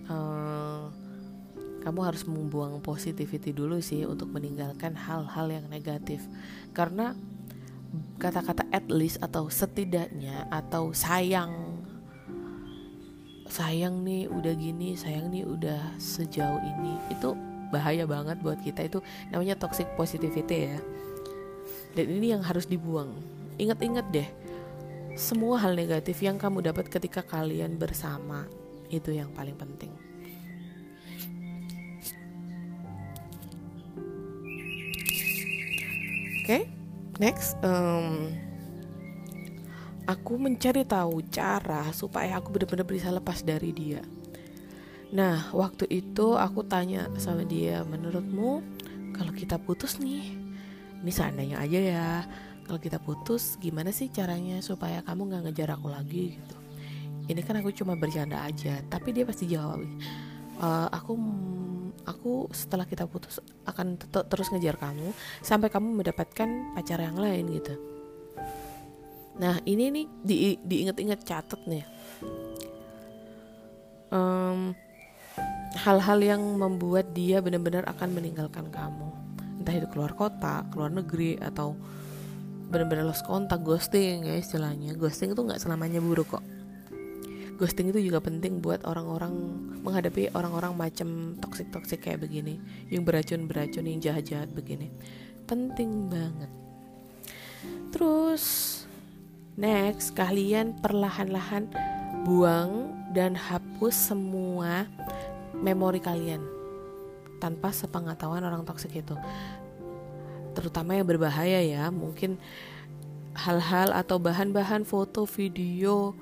uh, 0.08 0.88
kamu 1.82 2.00
harus 2.06 2.22
membuang 2.24 2.78
positivity 2.80 3.50
dulu 3.50 3.82
sih 3.82 4.06
untuk 4.06 4.30
meninggalkan 4.30 4.94
hal-hal 4.94 5.50
yang 5.50 5.66
negatif. 5.66 6.22
Karena 6.70 7.12
kata-kata 8.16 8.64
at 8.72 8.88
least 8.88 9.20
atau 9.20 9.48
setidaknya 9.52 10.48
atau 10.48 10.92
sayang. 10.96 11.80
Sayang 13.48 14.00
nih 14.00 14.32
udah 14.32 14.54
gini 14.56 14.96
sayang 14.96 15.28
nih 15.28 15.44
udah 15.44 16.00
sejauh 16.00 16.60
ini. 16.60 16.96
Itu 17.12 17.36
bahaya 17.68 18.08
banget 18.08 18.40
buat 18.40 18.60
kita. 18.64 18.88
Itu 18.88 19.04
namanya 19.28 19.60
toxic 19.60 19.88
positivity 19.96 20.72
ya. 20.72 20.78
Dan 21.92 22.06
ini 22.08 22.32
yang 22.32 22.40
harus 22.40 22.64
dibuang. 22.64 23.12
Ingat-ingat 23.60 24.08
deh 24.08 24.28
semua 25.12 25.60
hal 25.60 25.76
negatif 25.76 26.24
yang 26.24 26.40
kamu 26.40 26.64
dapat 26.72 26.88
ketika 26.88 27.20
kalian 27.20 27.76
bersama 27.76 28.48
itu 28.88 29.12
yang 29.12 29.28
paling 29.36 29.56
penting. 29.56 29.92
Oke? 36.42 36.48
okay? 36.48 36.81
Next 37.22 37.54
um, 37.62 38.34
aku 40.10 40.34
mencari 40.34 40.82
tahu 40.82 41.22
cara 41.30 41.86
supaya 41.94 42.42
aku 42.42 42.50
benar-benar 42.50 42.82
bisa 42.82 43.14
lepas 43.14 43.46
dari 43.46 43.70
dia. 43.70 44.02
Nah 45.14 45.46
waktu 45.54 45.86
itu 45.86 46.34
aku 46.34 46.66
tanya 46.66 47.06
sama 47.22 47.46
dia 47.46 47.86
menurutmu 47.86 48.58
kalau 49.14 49.30
kita 49.30 49.54
putus 49.62 50.02
nih 50.02 50.34
ini 50.98 51.12
seandainya 51.14 51.62
aja 51.62 51.78
ya 51.78 52.10
kalau 52.66 52.82
kita 52.82 52.98
putus 52.98 53.54
gimana 53.62 53.94
sih 53.94 54.10
caranya 54.10 54.58
supaya 54.58 54.98
kamu 55.06 55.30
nggak 55.30 55.42
ngejar 55.46 55.78
aku 55.78 55.94
lagi? 55.94 56.34
Gitu. 56.34 56.56
Ini 57.30 57.38
kan 57.46 57.62
aku 57.62 57.70
cuma 57.70 57.94
bercanda 57.94 58.42
aja 58.42 58.82
tapi 58.90 59.14
dia 59.14 59.22
pasti 59.22 59.46
jawab 59.46 59.78
e, 60.58 60.68
aku 60.90 61.14
aku 62.02 62.50
setelah 62.50 62.86
kita 62.86 63.06
putus 63.06 63.38
akan 63.66 63.94
tetap 63.98 64.26
terus 64.26 64.50
ngejar 64.50 64.74
kamu 64.78 65.14
sampai 65.40 65.70
kamu 65.70 66.02
mendapatkan 66.02 66.48
pacar 66.74 66.98
yang 66.98 67.18
lain 67.18 67.46
gitu. 67.54 67.74
Nah 69.38 69.58
ini 69.64 69.88
nih 69.90 70.06
di 70.20 70.36
diinget-inget 70.60 71.20
catet 71.24 71.60
nih. 71.64 71.84
Um, 74.12 74.76
hal-hal 75.72 76.18
yang 76.20 76.42
membuat 76.60 77.16
dia 77.16 77.40
benar-benar 77.40 77.88
akan 77.88 78.12
meninggalkan 78.12 78.68
kamu. 78.68 79.08
Entah 79.62 79.74
itu 79.78 79.88
keluar 79.88 80.12
kota 80.12 80.66
keluar 80.68 80.90
negeri 80.92 81.38
atau 81.40 81.78
benar-benar 82.68 83.08
lost 83.08 83.24
kontak 83.24 83.62
ghosting 83.64 84.26
ya 84.26 84.36
istilahnya. 84.36 84.92
Ghosting 84.98 85.32
itu 85.32 85.40
nggak 85.40 85.62
selamanya 85.62 86.02
buruk 86.02 86.36
kok 86.36 86.44
ghosting 87.62 87.94
itu 87.94 88.10
juga 88.10 88.18
penting 88.18 88.58
buat 88.58 88.82
orang-orang 88.82 89.30
menghadapi 89.86 90.34
orang-orang 90.34 90.74
macam 90.74 91.38
toksik-toksik 91.38 92.02
kayak 92.02 92.26
begini. 92.26 92.58
Yang 92.90 93.02
beracun-beracun 93.06 93.86
yang 93.86 94.02
jahat-jahat 94.02 94.50
begini. 94.50 94.90
Penting 95.46 96.10
banget. 96.10 96.50
Terus 97.94 98.44
next 99.54 100.18
kalian 100.18 100.74
perlahan-lahan 100.82 101.70
buang 102.26 102.90
dan 103.14 103.38
hapus 103.38 104.10
semua 104.10 104.90
memori 105.54 106.02
kalian 106.02 106.42
tanpa 107.38 107.70
sepengetahuan 107.70 108.42
orang 108.42 108.66
toksik 108.66 108.98
itu. 108.98 109.14
Terutama 110.58 110.98
yang 110.98 111.06
berbahaya 111.06 111.62
ya 111.62 111.94
mungkin 111.94 112.42
hal-hal 113.38 113.94
atau 113.94 114.18
bahan-bahan 114.18 114.82
foto 114.82 115.30
video 115.30 116.18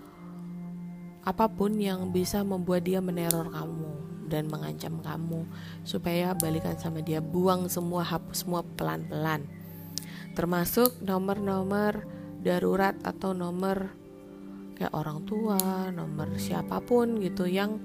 apa 1.20 1.46
pun 1.52 1.76
yang 1.76 2.08
bisa 2.08 2.40
membuat 2.40 2.88
dia 2.88 3.04
meneror 3.04 3.52
kamu 3.52 3.92
dan 4.30 4.46
mengancam 4.46 5.02
kamu 5.02 5.44
supaya 5.82 6.32
balikan 6.38 6.78
sama 6.78 7.02
dia 7.02 7.18
buang 7.18 7.66
semua 7.66 8.06
hapus 8.06 8.46
semua 8.46 8.62
pelan-pelan. 8.78 9.44
Termasuk 10.38 11.02
nomor-nomor 11.02 12.06
darurat 12.40 12.96
atau 13.04 13.36
nomor 13.36 13.92
kayak 14.78 14.96
orang 14.96 15.20
tua 15.28 15.92
nomor 15.92 16.40
siapa 16.40 16.80
pun 16.80 17.20
gitu 17.20 17.44
yang 17.44 17.76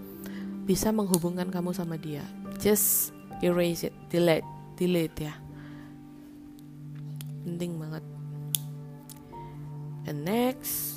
bisa 0.63 0.95
menghubungkan 0.95 1.51
kamu 1.51 1.75
sama 1.75 1.99
dia. 1.99 2.23
Just 2.61 3.11
erase 3.43 3.91
it 3.91 3.95
delete 4.07 4.47
delete 4.79 5.27
ya. 5.27 5.35
Penting 7.43 7.75
banget. 7.75 8.03
And 10.05 10.21
next 10.21 10.94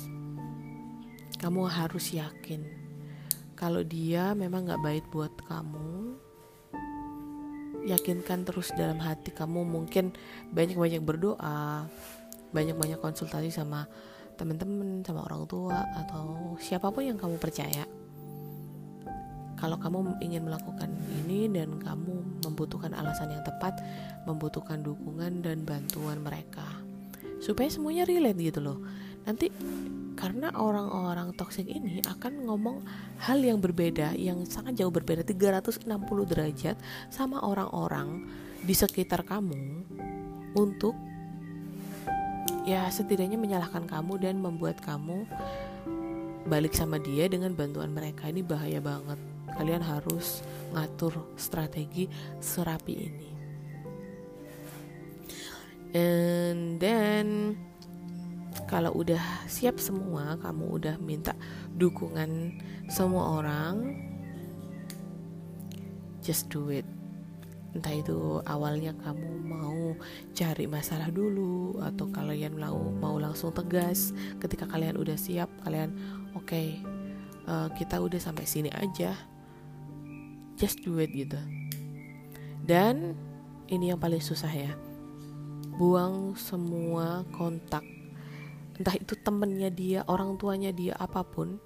kamu 1.39 1.71
harus 1.71 2.11
yakin. 2.11 2.67
Kalau 3.55 3.83
dia 3.83 4.35
memang 4.35 4.67
gak 4.67 4.83
baik 4.83 5.05
buat 5.11 5.31
kamu 5.47 6.19
yakinkan 7.87 8.43
terus 8.43 8.75
dalam 8.75 8.99
hati 8.99 9.31
kamu. 9.31 9.63
Mungkin 9.63 10.11
banyak-banyak 10.51 10.99
berdoa 10.99 11.87
banyak-banyak 12.49 12.99
konsultasi 12.99 13.53
sama 13.53 13.85
teman-teman 14.35 15.05
sama 15.05 15.27
orang 15.27 15.45
tua 15.45 15.85
atau 15.95 16.55
siapa 16.59 16.91
pun 16.91 17.07
yang 17.07 17.19
kamu 17.19 17.39
percaya. 17.39 17.87
Kalau 19.59 19.75
kamu 19.75 20.23
ingin 20.23 20.47
melakukan 20.47 20.87
ini 21.23 21.51
dan 21.51 21.83
kamu 21.83 22.43
membutuhkan 22.47 22.95
alasan 22.95 23.35
yang 23.35 23.43
tepat 23.43 23.75
membutuhkan 24.23 24.79
dukungan 24.79 25.43
dan 25.43 25.67
bantuan 25.67 26.23
mereka. 26.23 26.63
Supaya 27.43 27.67
semuanya 27.67 28.07
relate 28.07 28.39
gitu 28.39 28.63
loh 28.63 28.79
nanti 29.23 29.51
karena 30.19 30.51
orang-orang 30.51 31.31
toxic 31.39 31.63
ini 31.63 32.03
akan 32.03 32.43
ngomong 32.43 32.83
hal 33.23 33.39
yang 33.39 33.63
berbeda 33.63 34.11
yang 34.19 34.43
sangat 34.43 34.75
jauh 34.83 34.91
berbeda 34.91 35.23
360 35.23 35.87
derajat 36.27 36.75
sama 37.07 37.39
orang-orang 37.39 38.27
di 38.59 38.75
sekitar 38.75 39.23
kamu 39.23 39.87
untuk 40.59 40.91
ya 42.67 42.83
setidaknya 42.91 43.39
menyalahkan 43.39 43.87
kamu 43.87 44.19
dan 44.19 44.35
membuat 44.43 44.83
kamu 44.83 45.23
balik 46.49 46.73
sama 46.73 46.97
dia 46.99 47.29
dengan 47.29 47.53
bantuan 47.53 47.93
mereka. 47.93 48.27
Ini 48.27 48.41
bahaya 48.43 48.81
banget. 48.81 49.19
Kalian 49.55 49.83
harus 49.83 50.41
ngatur 50.73 51.35
strategi 51.35 52.05
serapi 52.39 52.95
ini. 52.95 53.29
And 55.89 56.77
then 56.77 57.57
kalau 58.69 58.93
udah 58.93 59.49
siap 59.49 59.81
semua 59.81 60.37
kamu 60.45 60.77
udah 60.77 60.95
minta 61.01 61.33
dukungan 61.73 62.53
semua 62.85 63.41
orang 63.41 63.97
just 66.21 66.53
do 66.53 66.69
it. 66.69 66.85
Entah 67.73 67.97
itu 67.97 68.41
awalnya 68.45 68.93
kamu 69.01 69.29
mau 69.45 69.97
cari 70.37 70.69
masalah 70.69 71.09
dulu 71.09 71.81
atau 71.81 72.05
kalian 72.13 72.61
mau 72.61 72.77
mau 72.93 73.17
langsung 73.17 73.49
tegas 73.49 74.13
ketika 74.37 74.69
kalian 74.69 74.97
udah 74.97 75.17
siap 75.17 75.49
kalian 75.65 75.93
oke 76.37 76.45
okay, 76.49 76.81
uh, 77.49 77.65
eh, 77.65 77.67
kita 77.73 77.97
udah 77.97 78.21
sampai 78.21 78.45
sini 78.45 78.69
aja. 78.69 79.17
Just 80.61 80.85
do 80.85 81.01
it 81.01 81.09
gitu. 81.09 81.41
Dan 82.61 83.17
ini 83.65 83.89
yang 83.89 83.97
paling 83.97 84.21
susah 84.21 84.53
ya. 84.53 84.77
Buang 85.81 86.37
semua 86.37 87.25
kontak 87.33 87.98
entah 88.79 88.95
itu 88.95 89.13
temennya 89.19 89.67
dia 89.67 89.99
orang 90.07 90.39
tuanya 90.39 90.71
dia 90.71 90.95
apa 90.95 91.19
pun 91.19 91.59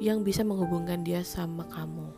yang 0.00 0.24
bisa 0.24 0.44
menghubungkan 0.44 1.04
dia 1.04 1.20
sama 1.24 1.64
kamu. 1.68 2.08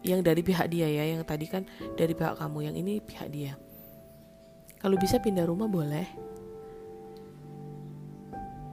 Yang 0.00 0.20
dari 0.24 0.42
pihak 0.42 0.66
dia 0.72 0.88
ya 0.88 1.04
yang 1.14 1.22
tadi 1.26 1.46
kan 1.50 1.66
dari 1.98 2.14
pihak 2.14 2.38
kamu 2.38 2.70
yang 2.70 2.74
ini 2.78 3.02
pihak 3.02 3.28
dia. 3.30 3.58
Kalau 4.80 4.96
bisa 4.96 5.20
pindah 5.20 5.44
rumah 5.44 5.68
boleh. 5.68 6.06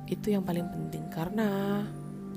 Itu 0.08 0.32
yang 0.32 0.48
paling 0.48 0.72
penting 0.72 1.04
karena 1.12 1.84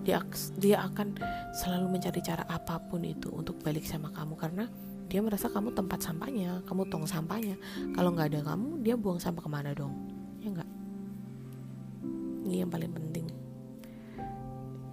dia 0.02 0.18
dia 0.58 0.82
akan 0.90 1.14
selalu 1.54 1.86
mencari 1.92 2.20
cara 2.24 2.42
apa 2.50 2.82
pun 2.82 3.04
itu 3.04 3.30
untuk 3.30 3.60
balik 3.62 3.84
sama 3.86 4.10
kamu 4.10 4.34
karena 4.34 4.64
dia 5.06 5.20
merasa 5.22 5.46
kamu 5.52 5.76
tempat 5.76 6.02
sampahnya 6.02 6.66
kamu 6.66 6.88
tong 6.90 7.06
sampahnya. 7.06 7.54
Kalau 7.94 8.10
nggak 8.10 8.34
ada 8.34 8.40
kamu 8.52 8.82
dia 8.82 8.98
buang 8.98 9.22
sampah 9.22 9.44
ke 9.44 9.50
mana 9.52 9.70
dong? 9.70 9.94
Ya 10.42 10.50
nggak 10.50 10.79
ini 12.50 12.66
yang 12.66 12.70
paling 12.74 12.90
penting. 12.90 13.30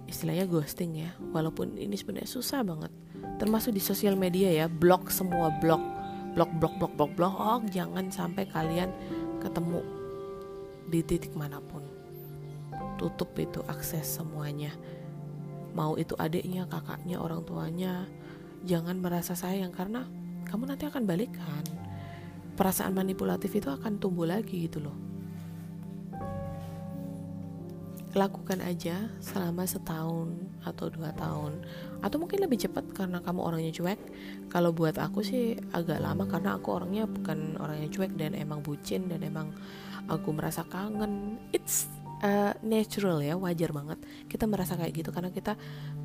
Istilahnya 0.06 0.46
ghosting 0.46 1.02
ya 1.02 1.10
walaupun 1.34 1.74
ini 1.74 1.98
sebenarnya 1.98 2.30
susah 2.30 2.62
banget. 2.62 2.94
Termasuk 3.42 3.74
di 3.74 3.82
sosial 3.82 4.14
media 4.14 4.46
ya 4.54 4.70
blok 4.70 5.10
semua 5.10 5.50
blok. 5.58 5.82
Blok 6.38 6.54
blok 6.62 6.78
blok 6.78 6.94
blok 6.94 7.12
blok. 7.18 7.34
Oh, 7.34 7.58
jangan 7.66 8.14
sampai 8.14 8.46
kalian 8.46 8.94
ketemu 9.42 9.82
di 10.86 11.02
titik 11.02 11.34
mana 11.34 11.58
pun. 11.58 11.82
Tutup 12.94 13.34
itu 13.34 13.58
akses 13.66 14.06
semuanya. 14.06 14.70
Mau 15.74 15.98
itu 15.98 16.14
adiknya 16.14 16.70
kakaknya 16.70 17.18
orang 17.18 17.42
tuanya 17.42 18.06
jangan 18.62 19.02
merasa 19.02 19.34
sayang 19.34 19.74
karena 19.74 20.06
kamu 20.46 20.70
nanti 20.70 20.86
akan 20.86 21.02
balikan. 21.04 21.66
Perasaan 22.54 22.94
manipulatif 22.94 23.50
itu 23.58 23.66
akan 23.66 23.98
tumbuh 23.98 24.26
lagi 24.26 24.66
gitu 24.66 24.82
loh 24.82 25.07
lakukan 28.16 28.64
aja 28.64 29.08
selama 29.20 29.68
setahun 29.68 30.32
atau 30.64 30.86
dua 30.88 31.12
tahun. 31.16 31.60
Atau 32.00 32.22
mungkin 32.22 32.44
lebih 32.44 32.60
cepat 32.62 32.88
karena 32.94 33.20
kamu 33.20 33.40
orangnya 33.40 33.72
cuek. 33.74 34.00
Kalau 34.48 34.72
buat 34.72 34.96
aku 34.96 35.20
sih 35.20 35.58
agak 35.74 36.00
lama 36.00 36.24
karena 36.24 36.56
aku 36.56 36.72
orangnya 36.72 37.04
bukan 37.04 37.58
orangnya 37.60 37.88
cuek 37.92 38.16
dan 38.16 38.32
emang 38.32 38.64
bucin 38.64 39.08
dan 39.08 39.20
emang 39.24 39.52
aku 40.08 40.32
merasa 40.32 40.64
kangen. 40.64 41.36
It's 41.52 41.90
uh, 42.22 42.52
natural 42.64 43.22
ya 43.22 43.34
wajar 43.38 43.70
banget 43.70 43.98
kita 44.26 44.44
merasa 44.50 44.74
kayak 44.74 44.92
gitu 44.94 45.10
karena 45.14 45.30
kita 45.30 45.54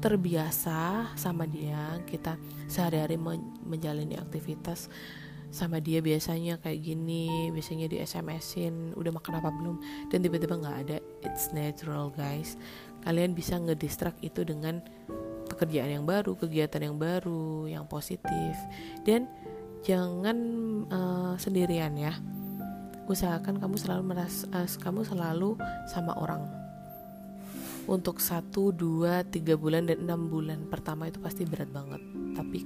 terbiasa 0.01 1.13
sama 1.17 1.49
dia 1.49 2.01
kita 2.05 2.37
sehari-hari 2.69 3.17
men 3.17 3.53
menjalani 3.65 4.17
aktivitas 4.19 4.89
sama 5.53 5.77
dia 5.77 6.01
biasanya 6.01 6.57
kayak 6.57 6.81
gini 6.81 7.53
biasanya 7.53 7.85
di 7.85 8.01
SMS-in 8.01 8.97
udah 8.97 9.13
makan 9.13 9.37
apa 9.37 9.53
belum? 9.53 9.77
Dan 10.09 10.25
tiba-tiba 10.25 10.57
nggak 10.57 10.77
ada. 10.89 10.97
It's 11.21 11.53
natural 11.53 12.09
guys. 12.09 12.57
Kalian 13.05 13.37
bisa 13.37 13.61
ngedistract 13.61 14.17
itu 14.25 14.41
dengan 14.41 14.81
pekerjaan 15.45 16.01
yang 16.01 16.05
baru 16.09 16.33
kegiatan 16.33 16.81
yang 16.81 16.97
baru 16.97 17.69
yang 17.69 17.85
positif. 17.85 18.57
Dan 19.05 19.29
jangan 19.85 20.37
uh, 20.89 21.33
sendirian 21.37 21.93
ya. 22.01 22.17
Usahakan 23.05 23.61
kamu 23.61 23.77
selalu 23.77 24.03
meras 24.09 24.49
uh, 24.49 24.65
kamu 24.81 25.05
selalu 25.05 25.53
sama 25.85 26.17
orang. 26.17 26.49
Untuk 27.85 28.17
satu 28.25 28.73
dua 28.73 29.21
tiga 29.21 29.53
bulan 29.53 29.85
dan 29.85 30.01
enam 30.09 30.33
bulan 30.33 30.65
pertama 30.65 31.13
itu 31.13 31.21
pasti 31.21 31.45
berat 31.45 31.69
banget. 31.69 32.01
Tapi 32.33 32.65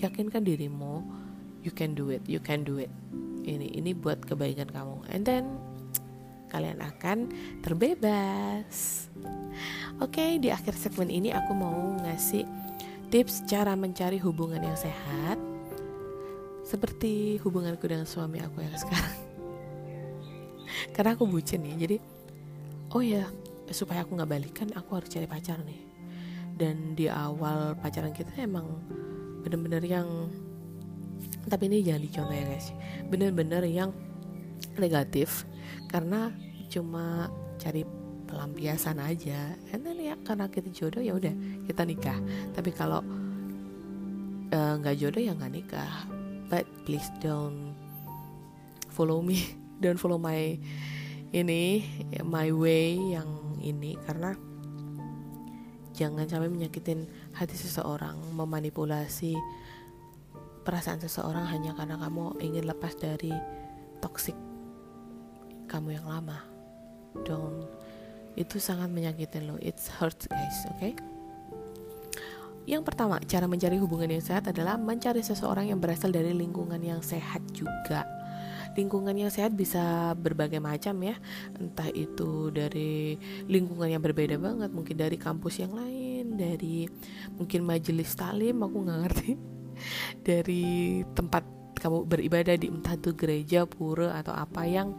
yakinkan 0.00 0.40
dirimu 0.40 1.23
you 1.64 1.72
can 1.72 1.96
do 1.96 2.12
it 2.12 2.20
you 2.28 2.38
can 2.38 2.62
do 2.62 2.76
it. 2.78 2.92
Ini 3.44 3.76
ini 3.76 3.92
buat 3.92 4.24
kebaikan 4.24 4.72
kamu. 4.72 5.04
And 5.12 5.24
then 5.24 5.44
kalian 6.54 6.78
akan 6.80 7.34
terbebas. 7.66 9.08
Oke 9.98 10.22
okay, 10.22 10.30
di 10.38 10.54
akhir 10.54 10.78
segmen 10.78 11.10
ini 11.10 11.34
aku 11.34 11.50
mau 11.50 11.98
ngasih 12.04 12.46
tips 13.10 13.42
cara 13.50 13.74
mencari 13.74 14.22
hubungan 14.22 14.62
yang 14.62 14.78
sehat 14.78 15.36
seperti 16.64 17.36
hubunganku 17.44 17.84
dengan 17.84 18.06
suami 18.08 18.40
aku 18.40 18.64
yang 18.64 18.74
sekarang. 18.78 19.18
Karena 20.94 21.18
aku 21.18 21.28
bucin 21.28 21.66
nih 21.66 21.74
jadi 21.76 21.96
oh 22.94 23.02
ya 23.02 23.26
supaya 23.68 24.06
aku 24.06 24.16
nggak 24.16 24.30
balikan 24.30 24.68
aku 24.72 24.98
harus 24.98 25.10
cari 25.10 25.26
pacar 25.26 25.58
nih. 25.62 25.82
Dan 26.54 26.94
di 26.94 27.10
awal 27.10 27.74
pacaran 27.74 28.14
kita 28.14 28.30
emang 28.38 28.78
bener-bener 29.42 29.82
yang 29.82 30.30
tapi 31.48 31.68
ini 31.68 31.84
jangan 31.84 32.02
dicontoh 32.02 32.34
ya 32.34 32.44
guys. 32.48 32.68
Bener-bener 33.08 33.62
yang 33.68 33.90
negatif 34.80 35.44
karena 35.92 36.32
cuma 36.72 37.28
cari 37.60 37.84
pelampiasan 38.26 38.98
aja. 38.98 39.54
And 39.70 39.84
then 39.84 40.00
ya 40.00 40.16
karena 40.24 40.48
kita 40.48 40.72
jodoh 40.72 41.04
ya 41.04 41.14
udah 41.14 41.34
kita 41.68 41.82
nikah. 41.84 42.18
Tapi 42.56 42.70
kalau 42.72 43.04
eh, 44.50 44.74
nggak 44.80 44.94
uh, 44.96 44.98
jodoh 44.98 45.20
ya 45.22 45.32
nggak 45.36 45.52
nikah. 45.52 45.94
But 46.48 46.64
please 46.88 47.08
don't 47.20 47.76
follow 48.90 49.20
me. 49.20 49.40
Don't 49.82 49.98
follow 49.98 50.22
my 50.22 50.54
ini 51.34 51.82
my 52.24 52.48
way 52.54 52.94
yang 52.94 53.58
ini. 53.60 53.98
Karena 54.06 54.32
jangan 55.92 56.24
sampai 56.30 56.48
menyakitin 56.48 57.04
hati 57.34 57.58
seseorang 57.58 58.16
memanipulasi 58.32 59.34
perasaan 60.64 60.98
seseorang 60.98 61.44
hanya 61.52 61.76
karena 61.76 62.00
kamu 62.00 62.40
ingin 62.40 62.64
lepas 62.64 62.96
dari 62.96 63.30
toxic 64.00 64.34
kamu 65.68 66.00
yang 66.00 66.06
lama. 66.08 66.40
Don't. 67.22 67.68
Itu 68.34 68.58
sangat 68.58 68.90
menyakitin 68.90 69.46
lo. 69.46 69.56
It's 69.62 69.86
hurt 69.86 70.26
guys, 70.26 70.58
oke? 70.72 70.78
Okay? 70.80 70.92
Yang 72.64 72.82
pertama, 72.88 73.20
cara 73.20 73.44
mencari 73.44 73.76
hubungan 73.76 74.08
yang 74.08 74.24
sehat 74.24 74.48
adalah 74.48 74.80
mencari 74.80 75.20
seseorang 75.20 75.68
yang 75.68 75.78
berasal 75.84 76.08
dari 76.08 76.32
lingkungan 76.32 76.80
yang 76.80 77.04
sehat 77.04 77.44
juga. 77.52 78.08
lingkungan 78.74 79.14
yang 79.14 79.30
sehat 79.30 79.54
bisa 79.54 80.12
berbagai 80.18 80.58
macam 80.58 80.98
ya 80.98 81.14
entah 81.62 81.86
itu 81.94 82.50
dari 82.50 83.14
lingkungan 83.46 83.86
yang 83.86 84.02
berbeda 84.02 84.34
banget 84.34 84.74
mungkin 84.74 84.98
dari 84.98 85.14
kampus 85.14 85.62
yang 85.62 85.78
lain 85.78 86.34
dari 86.34 86.90
mungkin 87.38 87.62
majelis 87.62 88.10
talim 88.18 88.66
aku 88.66 88.76
nggak 88.82 89.00
ngerti 89.06 89.53
dari 90.22 91.02
tempat 91.14 91.44
kamu 91.78 92.08
beribadah 92.08 92.56
di 92.56 92.72
entah 92.72 92.96
itu 92.96 93.12
gereja 93.12 93.68
pura 93.68 94.16
atau 94.16 94.32
apa 94.32 94.64
yang 94.64 94.96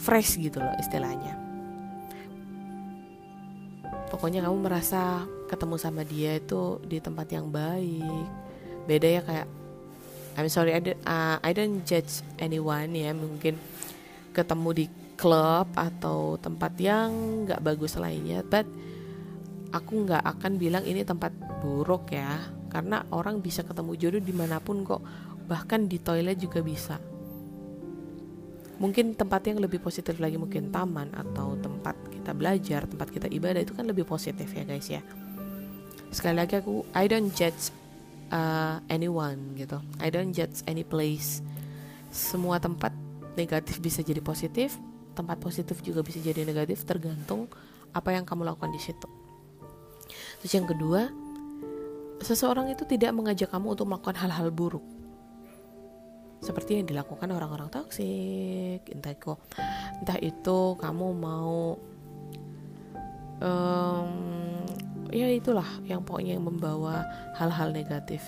fresh 0.00 0.40
gitu 0.40 0.62
loh 0.62 0.72
istilahnya. 0.80 1.36
Pokoknya 4.08 4.46
kamu 4.46 4.56
merasa 4.70 5.26
ketemu 5.50 5.76
sama 5.76 6.02
dia 6.06 6.38
itu 6.38 6.80
di 6.86 7.02
tempat 7.02 7.26
yang 7.28 7.50
baik. 7.50 8.26
Beda 8.86 9.08
ya 9.08 9.20
kayak 9.20 9.48
I'm 10.36 10.52
sorry 10.52 10.76
I, 10.76 10.80
don't, 10.84 11.00
uh, 11.08 11.36
I 11.40 11.50
don't 11.56 11.80
judge 11.84 12.20
anyone 12.36 12.92
ya. 12.92 13.16
Mungkin 13.16 13.56
ketemu 14.36 14.68
di 14.72 14.86
klub 15.16 15.64
atau 15.72 16.36
tempat 16.36 16.76
yang 16.76 17.44
nggak 17.48 17.64
bagus 17.64 17.96
lainnya. 17.96 18.44
But 18.44 18.68
aku 19.72 20.06
nggak 20.06 20.22
akan 20.22 20.52
bilang 20.60 20.84
ini 20.86 21.02
tempat 21.02 21.34
buruk 21.62 22.12
ya 22.12 22.38
karena 22.70 23.06
orang 23.14 23.40
bisa 23.40 23.64
ketemu 23.64 23.92
jodoh 23.96 24.22
di 24.22 24.34
mana 24.34 24.60
pun 24.60 24.84
kok 24.84 25.02
bahkan 25.46 25.86
di 25.86 26.02
toilet 26.02 26.36
juga 26.36 26.60
bisa. 26.60 26.98
Mungkin 28.76 29.16
tempat 29.16 29.48
yang 29.48 29.56
lebih 29.56 29.80
positif 29.80 30.20
lagi 30.20 30.36
mungkin 30.36 30.68
taman 30.68 31.08
atau 31.16 31.56
tempat 31.56 31.96
kita 32.12 32.36
belajar 32.36 32.84
tempat 32.84 33.08
kita 33.08 33.26
ibadah 33.32 33.64
itu 33.64 33.72
kan 33.72 33.88
lebih 33.88 34.04
positif 34.04 34.52
ya 34.52 34.68
guys 34.68 34.86
ya. 34.92 35.00
Sekali 36.12 36.36
lagi 36.36 36.60
aku 36.60 36.84
I 36.92 37.08
don't 37.08 37.32
judge 37.32 37.72
uh, 38.28 38.84
anyone 38.92 39.56
gitu. 39.56 39.80
I 39.96 40.12
don't 40.12 40.36
judge 40.36 40.60
any 40.68 40.84
place. 40.84 41.40
Semua 42.12 42.60
tempat 42.60 42.92
negatif 43.36 43.80
bisa 43.80 44.04
jadi 44.04 44.20
positif 44.20 44.76
tempat 45.16 45.40
positif 45.40 45.80
juga 45.80 46.04
bisa 46.04 46.20
jadi 46.20 46.44
negatif 46.44 46.84
tergantung 46.84 47.48
apa 47.96 48.12
yang 48.12 48.28
kamu 48.28 48.44
lakukan 48.44 48.68
di 48.68 48.76
situ 48.76 49.08
terus 50.40 50.52
yang 50.52 50.66
kedua 50.68 51.08
seseorang 52.22 52.72
itu 52.72 52.88
tidak 52.88 53.12
mengajak 53.12 53.52
kamu 53.52 53.76
untuk 53.76 53.86
melakukan 53.88 54.16
hal-hal 54.16 54.48
buruk. 54.48 54.84
Seperti 56.40 56.80
yang 56.80 56.86
dilakukan 56.86 57.32
orang-orang 57.32 57.72
toksik 57.72 58.84
entah 58.92 59.12
itu 59.12 59.32
entah 60.04 60.18
itu 60.20 60.58
kamu 60.76 61.06
mau 61.16 61.80
um, 63.40 64.10
ya 65.10 65.32
itulah 65.32 65.66
yang 65.88 66.04
pokoknya 66.04 66.36
yang 66.36 66.46
membawa 66.46 67.04
hal-hal 67.40 67.72
negatif. 67.72 68.22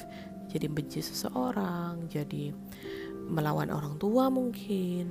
Jadi 0.49 0.67
benci 0.73 1.05
seseorang 1.05 2.09
jadi 2.09 2.53
melawan 3.29 3.69
orang 3.69 4.01
tua 4.01 4.33
mungkin. 4.33 5.07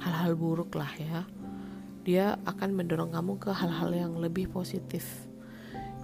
Hal-hal 0.00 0.36
buruk 0.36 0.76
lah 0.76 0.92
ya. 0.96 1.24
Dia 2.04 2.36
akan 2.48 2.72
mendorong 2.72 3.12
kamu 3.12 3.36
ke 3.36 3.52
hal-hal 3.52 3.92
yang 3.92 4.12
lebih 4.16 4.48
positif 4.48 5.29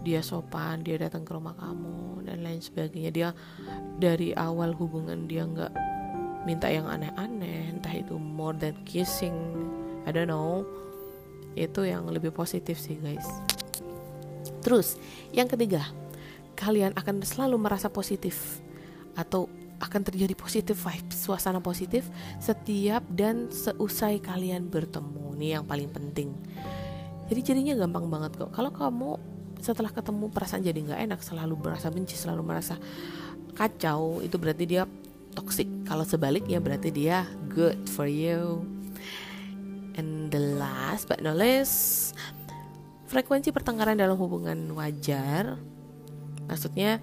dia 0.06 0.22
sopan 0.22 0.86
dia 0.86 0.94
datang 1.02 1.26
ke 1.26 1.34
rumah 1.34 1.58
kamu 1.58 2.22
dan 2.22 2.46
lain 2.46 2.62
sebagainya 2.62 3.10
dia 3.10 3.28
dari 3.98 4.30
awal 4.38 4.70
hubungan 4.78 5.26
dia 5.26 5.42
nggak 5.42 5.74
minta 6.46 6.70
yang 6.70 6.86
aneh-aneh 6.86 7.74
entah 7.74 7.90
itu 7.90 8.14
more 8.14 8.54
than 8.54 8.78
kissing 8.86 9.34
I 10.06 10.14
don't 10.14 10.30
know 10.30 10.62
itu 11.58 11.82
yang 11.82 12.06
lebih 12.06 12.30
positif 12.30 12.78
sih 12.78 12.94
guys 13.02 13.26
terus 14.62 14.94
yang 15.34 15.50
ketiga 15.50 15.82
kalian 16.54 16.94
akan 16.94 17.26
selalu 17.26 17.58
merasa 17.58 17.90
positif 17.90 18.62
atau 19.18 19.50
akan 19.76 20.08
terjadi 20.08 20.32
positif 20.32 20.76
vibes, 20.80 21.28
suasana 21.28 21.60
positif 21.60 22.08
setiap 22.40 23.04
dan 23.12 23.52
seusai 23.52 24.24
kalian 24.24 24.72
bertemu. 24.72 25.36
Ini 25.36 25.60
yang 25.60 25.64
paling 25.68 25.92
penting. 25.92 26.32
Jadi 27.28 27.40
jadinya 27.44 27.74
gampang 27.84 28.08
banget 28.08 28.40
kok. 28.40 28.56
Kalau 28.56 28.72
kamu 28.72 29.35
setelah 29.66 29.90
ketemu 29.90 30.30
perasaan 30.30 30.62
jadi 30.62 30.78
nggak 30.78 31.00
enak, 31.10 31.20
selalu 31.26 31.58
merasa 31.58 31.90
benci, 31.90 32.14
selalu 32.14 32.46
merasa 32.46 32.78
kacau, 33.58 34.22
itu 34.22 34.38
berarti 34.38 34.64
dia 34.64 34.86
toxic. 35.34 35.66
Kalau 35.82 36.06
sebaliknya 36.06 36.62
berarti 36.62 36.94
dia 36.94 37.26
good 37.50 37.76
for 37.90 38.06
you. 38.06 38.62
And 39.98 40.30
the 40.30 40.60
last 40.60 41.10
but 41.10 41.24
not 41.24 41.40
least 41.40 42.14
frekuensi 43.10 43.50
pertengkaran 43.50 43.98
dalam 43.98 44.14
hubungan 44.14 44.70
wajar. 44.78 45.58
Maksudnya 46.46 47.02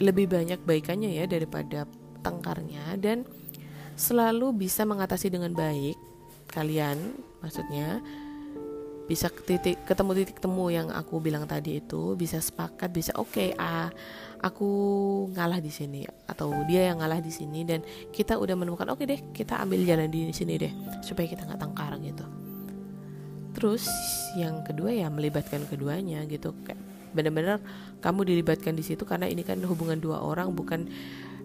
lebih 0.00 0.32
banyak 0.32 0.64
baikannya 0.64 1.12
ya 1.12 1.28
daripada 1.28 1.84
tengkarnya. 2.24 2.96
Dan 2.96 3.28
selalu 4.00 4.64
bisa 4.64 4.82
mengatasi 4.88 5.28
dengan 5.28 5.52
baik 5.52 5.98
kalian 6.50 7.18
maksudnya 7.42 7.98
bisa 9.04 9.28
titik 9.28 9.84
ketemu 9.84 10.24
titik 10.24 10.40
temu 10.40 10.72
yang 10.72 10.88
aku 10.88 11.20
bilang 11.20 11.44
tadi 11.44 11.76
itu 11.84 12.16
bisa 12.16 12.40
sepakat 12.40 12.88
bisa 12.88 13.12
oke 13.20 13.36
okay, 13.36 13.48
ah 13.60 13.92
aku 14.40 14.68
ngalah 15.36 15.60
di 15.60 15.68
sini 15.68 16.08
atau 16.24 16.52
dia 16.64 16.88
yang 16.88 17.04
ngalah 17.04 17.20
di 17.20 17.28
sini 17.28 17.68
dan 17.68 17.84
kita 18.12 18.40
udah 18.40 18.56
menemukan 18.56 18.88
oke 18.92 19.04
okay 19.04 19.16
deh 19.16 19.20
kita 19.36 19.60
ambil 19.60 19.84
jalan 19.84 20.08
di 20.08 20.32
sini 20.32 20.56
deh 20.56 20.72
supaya 21.04 21.28
kita 21.28 21.44
nggak 21.44 21.60
tangkar 21.60 21.96
gitu. 22.00 22.24
Terus 23.54 23.86
yang 24.40 24.64
kedua 24.64 24.90
ya 24.90 25.08
melibatkan 25.12 25.64
keduanya 25.68 26.24
gitu 26.24 26.56
kayak 26.64 26.80
benar-benar 27.14 27.62
kamu 28.02 28.26
dilibatkan 28.26 28.74
di 28.74 28.82
situ 28.82 29.06
karena 29.06 29.30
ini 29.30 29.46
kan 29.46 29.62
hubungan 29.62 30.02
dua 30.02 30.18
orang 30.20 30.50
bukan 30.52 30.90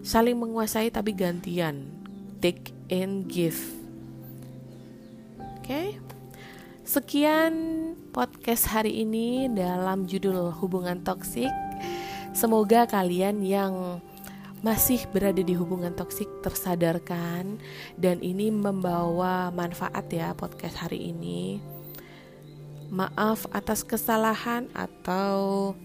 saling 0.00 0.36
menguasai 0.36 0.88
tapi 0.88 1.12
gantian. 1.12 1.92
Take 2.40 2.72
and 2.88 3.28
give. 3.28 3.60
Oke? 5.60 5.68
okay? 5.68 6.09
Sekian 6.80 7.52
podcast 8.08 8.64
hari 8.72 9.04
ini 9.04 9.52
dalam 9.52 10.08
judul 10.08 10.48
hubungan 10.48 11.04
toksik. 11.04 11.52
Semoga 12.32 12.88
kalian 12.88 13.44
yang 13.44 14.00
masih 14.64 15.04
berada 15.12 15.44
di 15.44 15.52
hubungan 15.52 15.92
toksik 15.92 16.24
tersadarkan 16.40 17.60
dan 18.00 18.16
ini 18.24 18.48
membawa 18.48 19.52
manfaat 19.52 20.08
ya 20.08 20.32
podcast 20.32 20.80
hari 20.80 21.12
ini. 21.12 21.60
Maaf 22.88 23.44
atas 23.52 23.84
kesalahan 23.84 24.72
atau 24.72 25.76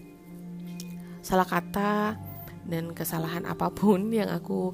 salah 1.20 1.44
kata 1.44 2.16
dan 2.64 2.96
kesalahan 2.96 3.44
apa 3.44 3.68
pun 3.68 4.08
yang 4.10 4.32
aku 4.32 4.72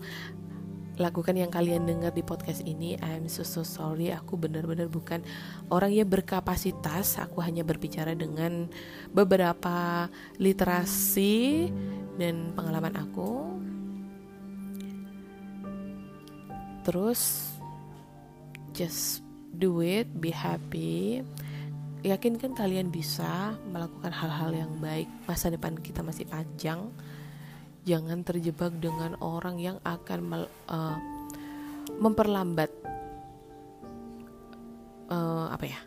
lakukan 1.02 1.34
yang 1.34 1.50
kalian 1.50 1.82
dengar 1.82 2.14
di 2.14 2.22
podcast 2.22 2.62
ini 2.62 2.94
I'm 3.02 3.26
so 3.26 3.42
so 3.42 3.66
sorry. 3.66 4.14
Aku 4.14 4.38
benar-benar 4.38 4.86
bukan 4.86 5.26
orang 5.74 5.90
yang 5.90 6.06
berkapasitas. 6.06 7.18
Aku 7.18 7.42
hanya 7.42 7.66
berbicara 7.66 8.14
dengan 8.14 8.70
beberapa 9.10 10.06
literasi 10.38 11.66
dan 12.14 12.54
pengalaman 12.54 12.94
aku. 12.94 13.58
Terus 16.86 17.50
just 18.70 19.26
do 19.58 19.82
it 19.82 20.06
be 20.22 20.30
happy. 20.30 21.26
Yakinkan 22.02 22.54
kalian 22.54 22.90
bisa 22.90 23.54
melakukan 23.70 24.10
hal-hal 24.10 24.50
yang 24.54 24.72
baik. 24.82 25.06
Masa 25.26 25.50
depan 25.50 25.78
kita 25.78 26.02
masih 26.02 26.26
panjang 26.26 26.90
jangan 27.82 28.22
terjebak 28.22 28.74
dengan 28.78 29.18
orang 29.18 29.58
yang 29.58 29.78
akan 29.82 30.20
mel, 30.22 30.44
uh, 30.70 30.98
memperlambat 31.98 32.70
uh, 35.10 35.50
apa 35.50 35.64
ya 35.66 35.80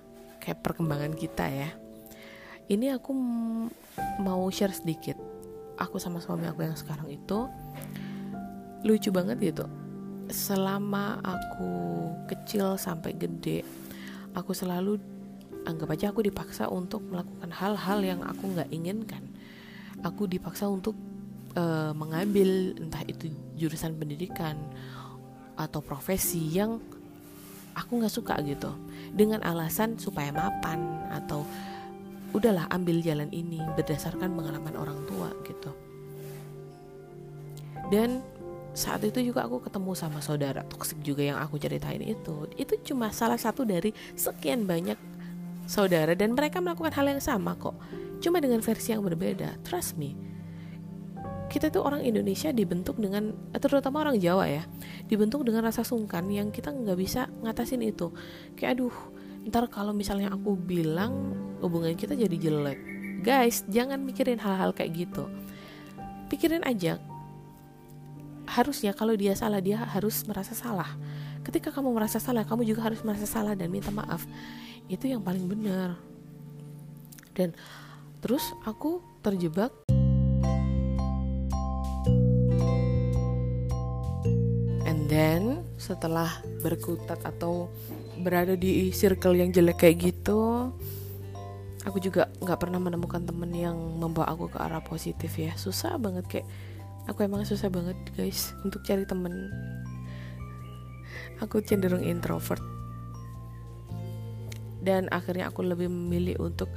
kayak 0.43 0.62
perkembangan 0.62 1.16
kita 1.16 1.46
ya. 1.48 1.70
Ini 2.66 2.98
aku 2.98 3.14
mau 4.20 4.41
share 4.50 4.74
sedikit. 4.74 5.18
Aku 5.76 6.00
sama 6.00 6.24
suami 6.24 6.48
aku 6.48 6.64
yang 6.64 6.76
sekarang 6.76 7.12
itu 7.12 7.48
lucu 8.84 9.10
banget 9.12 9.38
gitu. 9.41 9.66
Selama 10.32 11.22
aku 11.22 11.70
kecil 12.26 12.80
sampai 12.82 13.14
gede 13.14 13.62
aku 14.34 14.52
selalu 14.52 14.98
anggap 15.66 15.96
aja 15.96 16.06
aku 16.12 16.22
dipaksa 16.22 16.70
untuk 16.70 17.02
melakukan 17.08 17.50
hal-hal 17.50 18.00
yang 18.04 18.22
aku 18.22 18.52
nggak 18.52 18.70
inginkan. 18.70 19.24
Aku 20.04 20.28
dipaksa 20.30 20.70
untuk 20.70 20.93
uh, 21.56 21.91
mengambil 21.95 22.76
entah 22.78 23.01
itu 23.08 23.32
jurusan 23.56 23.95
pendidikan 23.95 24.60
atau 25.56 25.80
profesi 25.80 26.51
yang 26.51 26.78
aku 27.74 27.91
nggak 27.99 28.14
suka 28.14 28.36
gitu. 28.43 28.72
Dengan 29.16 29.41
alasan 29.43 29.95
supaya 29.95 30.32
mapan 30.36 31.08
atau 31.12 31.47
udahlah 32.36 32.68
ambil 32.76 32.99
jalan 32.99 33.32
ini 33.32 33.64
berdasarkan 33.80 34.36
pengalaman 34.36 34.76
orang 34.76 34.99
tua 35.08 35.32
gitu. 35.47 35.72
Dan 37.88 38.20
saat 38.76 38.99
itu 39.08 39.24
juga 39.24 39.47
aku 39.47 39.64
ketemu 39.64 39.95
sama 39.95 40.20
saudara 40.20 40.68
toksik 40.68 40.99
juga 40.99 41.24
yang 41.24 41.39
aku 41.39 41.56
ceritain 41.56 42.03
itu. 42.03 42.51
Itu 42.60 42.76
cuma 42.84 43.08
salah 43.16 43.39
satu 43.39 43.64
dari 43.64 43.95
sekian 44.20 44.68
banyak 44.68 44.99
saudara 45.64 46.12
dan 46.12 46.36
mereka 46.36 46.60
melakukan 46.60 46.91
hal 46.91 47.08
yang 47.08 47.24
sama 47.24 47.56
kok. 47.56 47.78
Cuma 48.20 48.43
dengan 48.43 48.60
versi 48.60 48.91
yang 48.91 49.06
berbeda. 49.06 49.64
Trust 49.64 49.95
me 49.95 50.35
kita 51.56 51.72
tuh 51.72 51.88
orang 51.88 52.03
Indonesia 52.03 52.51
dibentuk 52.51 52.99
dengan 52.99 53.32
terutama 53.56 54.03
orang 54.03 54.20
Jawa 54.20 54.43
ya 54.43 54.68
dibentuk 55.08 55.47
dengan 55.47 55.64
rasa 55.64 55.88
sungkan 55.88 56.28
yang 56.28 56.51
kita 56.51 56.76
nggak 56.76 56.99
bisa 56.99 57.32
ngatasin 57.47 57.80
itu. 57.80 58.12
Kayak 58.60 58.76
aduh 58.76 58.95
ntar 59.47 59.72
kalau 59.72 59.95
misalnya 59.95 60.36
aku 60.36 60.60
bilang 60.60 61.32
hubungan 61.64 61.95
kita 61.95 62.12
jadi 62.12 62.36
jelek. 62.36 62.76
Guys 63.24 63.64
jangan 63.72 64.03
mikirin 64.03 64.36
hal-hal 64.36 64.76
kayak 64.76 65.08
gitu. 65.08 65.32
Pikirin 66.28 66.68
aja 66.68 66.99
harusnya 68.51 68.91
kalau 68.91 69.16
dia 69.16 69.32
salah 69.32 69.64
dia 69.64 69.80
harus 69.80 70.28
merasa 70.28 70.51
salah. 70.51 70.91
Ketika 71.39 71.72
kamu 71.72 71.95
merasa 71.95 72.20
salah 72.20 72.43
kamu 72.43 72.68
juga 72.68 72.84
harus 72.84 72.99
merasa 72.99 73.24
salah 73.24 73.56
dan 73.56 73.72
minta 73.72 73.95
maaf. 73.95 74.28
Itu 74.91 75.08
yang 75.08 75.24
paling 75.24 75.47
benar. 75.47 75.95
Dan 77.32 77.56
terus 78.20 78.43
aku 78.68 78.99
terjebak 79.24 79.85
setelah 85.86 86.42
berkutat 86.66 87.22
atau 87.22 87.70
berada 88.26 88.58
di 88.58 88.90
circle 88.90 89.38
yang 89.38 89.54
jelek 89.54 89.86
kayak 89.86 89.98
gitu 90.10 90.74
aku 91.86 92.02
juga 92.02 92.28
nggak 92.42 92.60
pernah 92.60 92.82
menemukan 92.82 93.22
temen 93.24 93.54
yang 93.54 93.78
membawa 93.78 94.34
aku 94.34 94.50
ke 94.50 94.58
arah 94.58 94.82
positif 94.82 95.32
ya. 95.38 95.54
Susah 95.56 95.96
banget 96.02 96.26
kayak 96.26 96.48
aku 97.06 97.24
emang 97.24 97.46
susah 97.46 97.70
banget 97.70 97.96
guys 98.18 98.52
untuk 98.66 98.82
cari 98.84 99.06
temen. 99.06 99.54
Aku 101.40 101.62
cenderung 101.62 102.02
introvert. 102.02 102.62
Dan 104.82 105.10
akhirnya 105.10 105.50
aku 105.50 105.66
lebih 105.66 105.90
memilih 105.90 106.38
untuk 106.42 106.70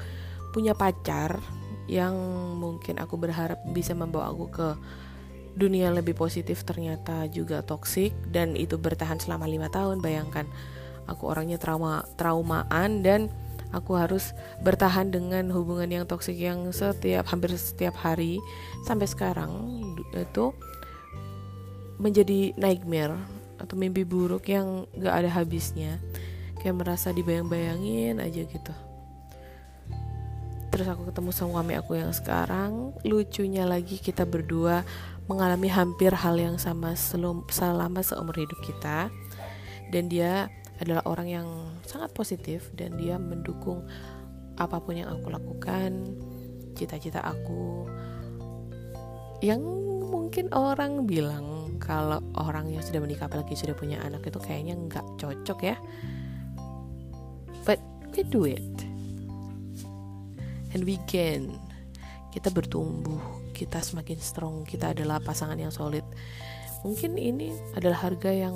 punya 0.52 0.72
pacar 0.72 1.40
yang 1.88 2.16
mungkin 2.56 3.00
aku 3.00 3.20
berharap 3.20 3.60
bisa 3.72 3.92
membawa 3.92 4.32
aku 4.32 4.44
ke 4.48 4.68
dunia 5.58 5.90
lebih 5.90 6.14
positif 6.14 6.62
ternyata 6.62 7.26
juga 7.26 7.66
toksik 7.66 8.14
dan 8.30 8.54
itu 8.54 8.78
bertahan 8.78 9.18
selama 9.18 9.50
lima 9.50 9.66
tahun 9.68 9.98
bayangkan. 9.98 10.46
Aku 11.10 11.26
orangnya 11.26 11.58
trauma 11.58 12.06
traumaan 12.14 13.02
dan 13.02 13.26
aku 13.74 13.98
harus 13.98 14.32
bertahan 14.62 15.10
dengan 15.10 15.50
hubungan 15.50 15.90
yang 15.90 16.04
toksik 16.06 16.38
yang 16.38 16.70
setiap 16.70 17.26
hampir 17.28 17.52
setiap 17.58 17.98
hari. 17.98 18.38
Sampai 18.86 19.10
sekarang 19.10 19.50
itu 20.14 20.54
menjadi 21.98 22.54
nightmare 22.54 23.18
atau 23.58 23.74
mimpi 23.74 24.06
buruk 24.06 24.46
yang 24.46 24.86
gak 24.94 25.26
ada 25.26 25.30
habisnya. 25.34 25.98
Kayak 26.62 26.86
merasa 26.86 27.10
dibayang-bayangin 27.10 28.22
aja 28.22 28.42
gitu. 28.46 28.74
Terus 30.68 30.86
aku 30.94 31.10
ketemu 31.10 31.30
sama 31.32 31.58
suami 31.58 31.74
aku 31.74 31.96
yang 31.96 32.12
sekarang. 32.14 32.94
Lucunya 33.02 33.64
lagi 33.64 33.98
kita 33.98 34.28
berdua 34.28 34.84
mengalami 35.28 35.68
hampir 35.68 36.10
hal 36.10 36.40
yang 36.40 36.56
sama 36.56 36.96
selama 37.52 38.00
seumur 38.00 38.34
hidup 38.34 38.58
kita 38.64 39.12
dan 39.92 40.08
dia 40.08 40.48
adalah 40.80 41.04
orang 41.04 41.28
yang 41.28 41.48
sangat 41.84 42.10
positif 42.14 42.70
dan 42.74 42.96
dia 42.96 43.20
mendukung 43.20 43.84
apa 44.58 44.78
pun 44.82 44.98
yang 44.98 45.10
aku 45.10 45.30
lakukan, 45.30 46.16
cita-cita 46.74 47.22
aku. 47.22 47.86
Yang 49.38 49.62
mungkin 50.08 50.50
orang 50.50 51.06
bilang 51.06 51.78
kalau 51.78 52.18
orang 52.34 52.74
yang 52.74 52.82
sudah 52.82 52.98
menikah 52.98 53.30
apalagi 53.30 53.54
sudah 53.54 53.74
punya 53.74 54.02
anak 54.02 54.26
itu 54.26 54.38
kayaknya 54.42 54.74
nggak 54.74 55.06
cocok 55.18 55.58
ya. 55.62 55.76
But 57.62 57.78
we 58.14 58.26
do 58.26 58.46
it. 58.46 58.64
And 60.74 60.82
we 60.84 60.98
can. 61.06 61.54
Kita 62.34 62.52
bertumbuh, 62.52 63.37
kita 63.58 63.82
semakin 63.82 64.22
strong, 64.22 64.62
kita 64.62 64.94
adalah 64.94 65.18
pasangan 65.18 65.58
yang 65.58 65.74
solid. 65.74 66.06
Mungkin 66.86 67.18
ini 67.18 67.50
adalah 67.74 68.06
harga 68.06 68.30
yang 68.30 68.54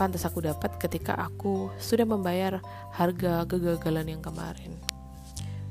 pantas 0.00 0.24
aku 0.24 0.40
dapat 0.40 0.80
ketika 0.80 1.12
aku 1.12 1.68
sudah 1.76 2.08
membayar 2.08 2.64
harga 2.96 3.44
kegagalan 3.44 4.16
yang 4.16 4.22
kemarin 4.24 4.72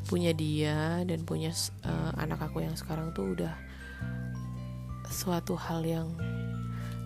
punya 0.07 0.31
dia 0.31 1.03
dan 1.03 1.23
punya 1.27 1.51
uh, 1.83 2.11
anak 2.15 2.39
aku 2.39 2.63
yang 2.63 2.75
sekarang 2.79 3.11
tuh 3.11 3.35
udah 3.35 3.51
suatu 5.11 5.55
hal 5.59 5.83
yang 5.83 6.07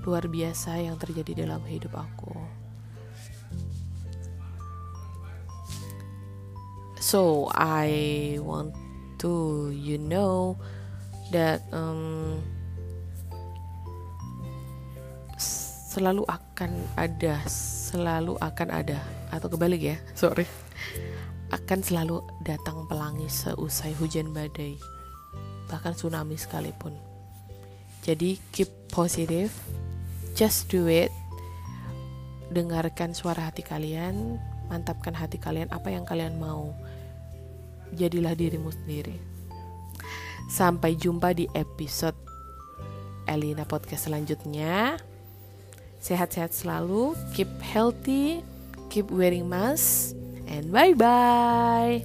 luar 0.06 0.26
biasa 0.30 0.82
yang 0.82 0.98
terjadi 0.98 1.46
dalam 1.46 1.62
hidup 1.66 1.94
aku. 1.94 2.34
So 7.02 7.50
I 7.54 8.38
want 8.42 8.78
to 9.22 9.70
you 9.70 10.02
know 10.02 10.58
that 11.30 11.62
um, 11.70 12.42
selalu 15.92 16.26
akan 16.26 16.72
ada, 16.98 17.38
selalu 17.46 18.40
akan 18.42 18.68
ada 18.74 18.98
atau 19.30 19.48
kebalik 19.52 19.84
ya, 19.84 19.98
sorry. 20.18 20.50
Akan 21.52 21.84
selalu 21.84 22.24
datang 22.48 22.88
pelangi 22.88 23.28
seusai 23.28 23.92
hujan 24.00 24.32
badai, 24.32 24.80
bahkan 25.68 25.92
tsunami 25.92 26.40
sekalipun. 26.40 26.96
Jadi 28.02 28.40
keep 28.56 28.72
positive, 28.90 29.52
just 30.34 30.72
do 30.72 30.88
it. 30.88 31.12
Dengarkan 32.50 33.12
suara 33.12 33.52
hati 33.52 33.62
kalian, 33.62 34.40
mantapkan 34.72 35.12
hati 35.12 35.38
kalian 35.38 35.68
apa 35.70 35.92
yang 35.92 36.08
kalian 36.08 36.40
mau 36.40 36.72
jadilah 37.96 38.36
dirimu 38.36 38.72
sendiri. 38.72 39.18
Sampai 40.52 41.00
jumpa 41.00 41.32
di 41.32 41.48
episode 41.56 42.16
Elina 43.30 43.64
Podcast 43.64 44.12
selanjutnya. 44.12 45.00
Sehat-sehat 46.02 46.52
selalu, 46.52 47.14
keep 47.38 47.48
healthy, 47.62 48.42
keep 48.90 49.08
wearing 49.14 49.46
mask, 49.48 50.18
and 50.50 50.74
bye-bye. 50.74 52.04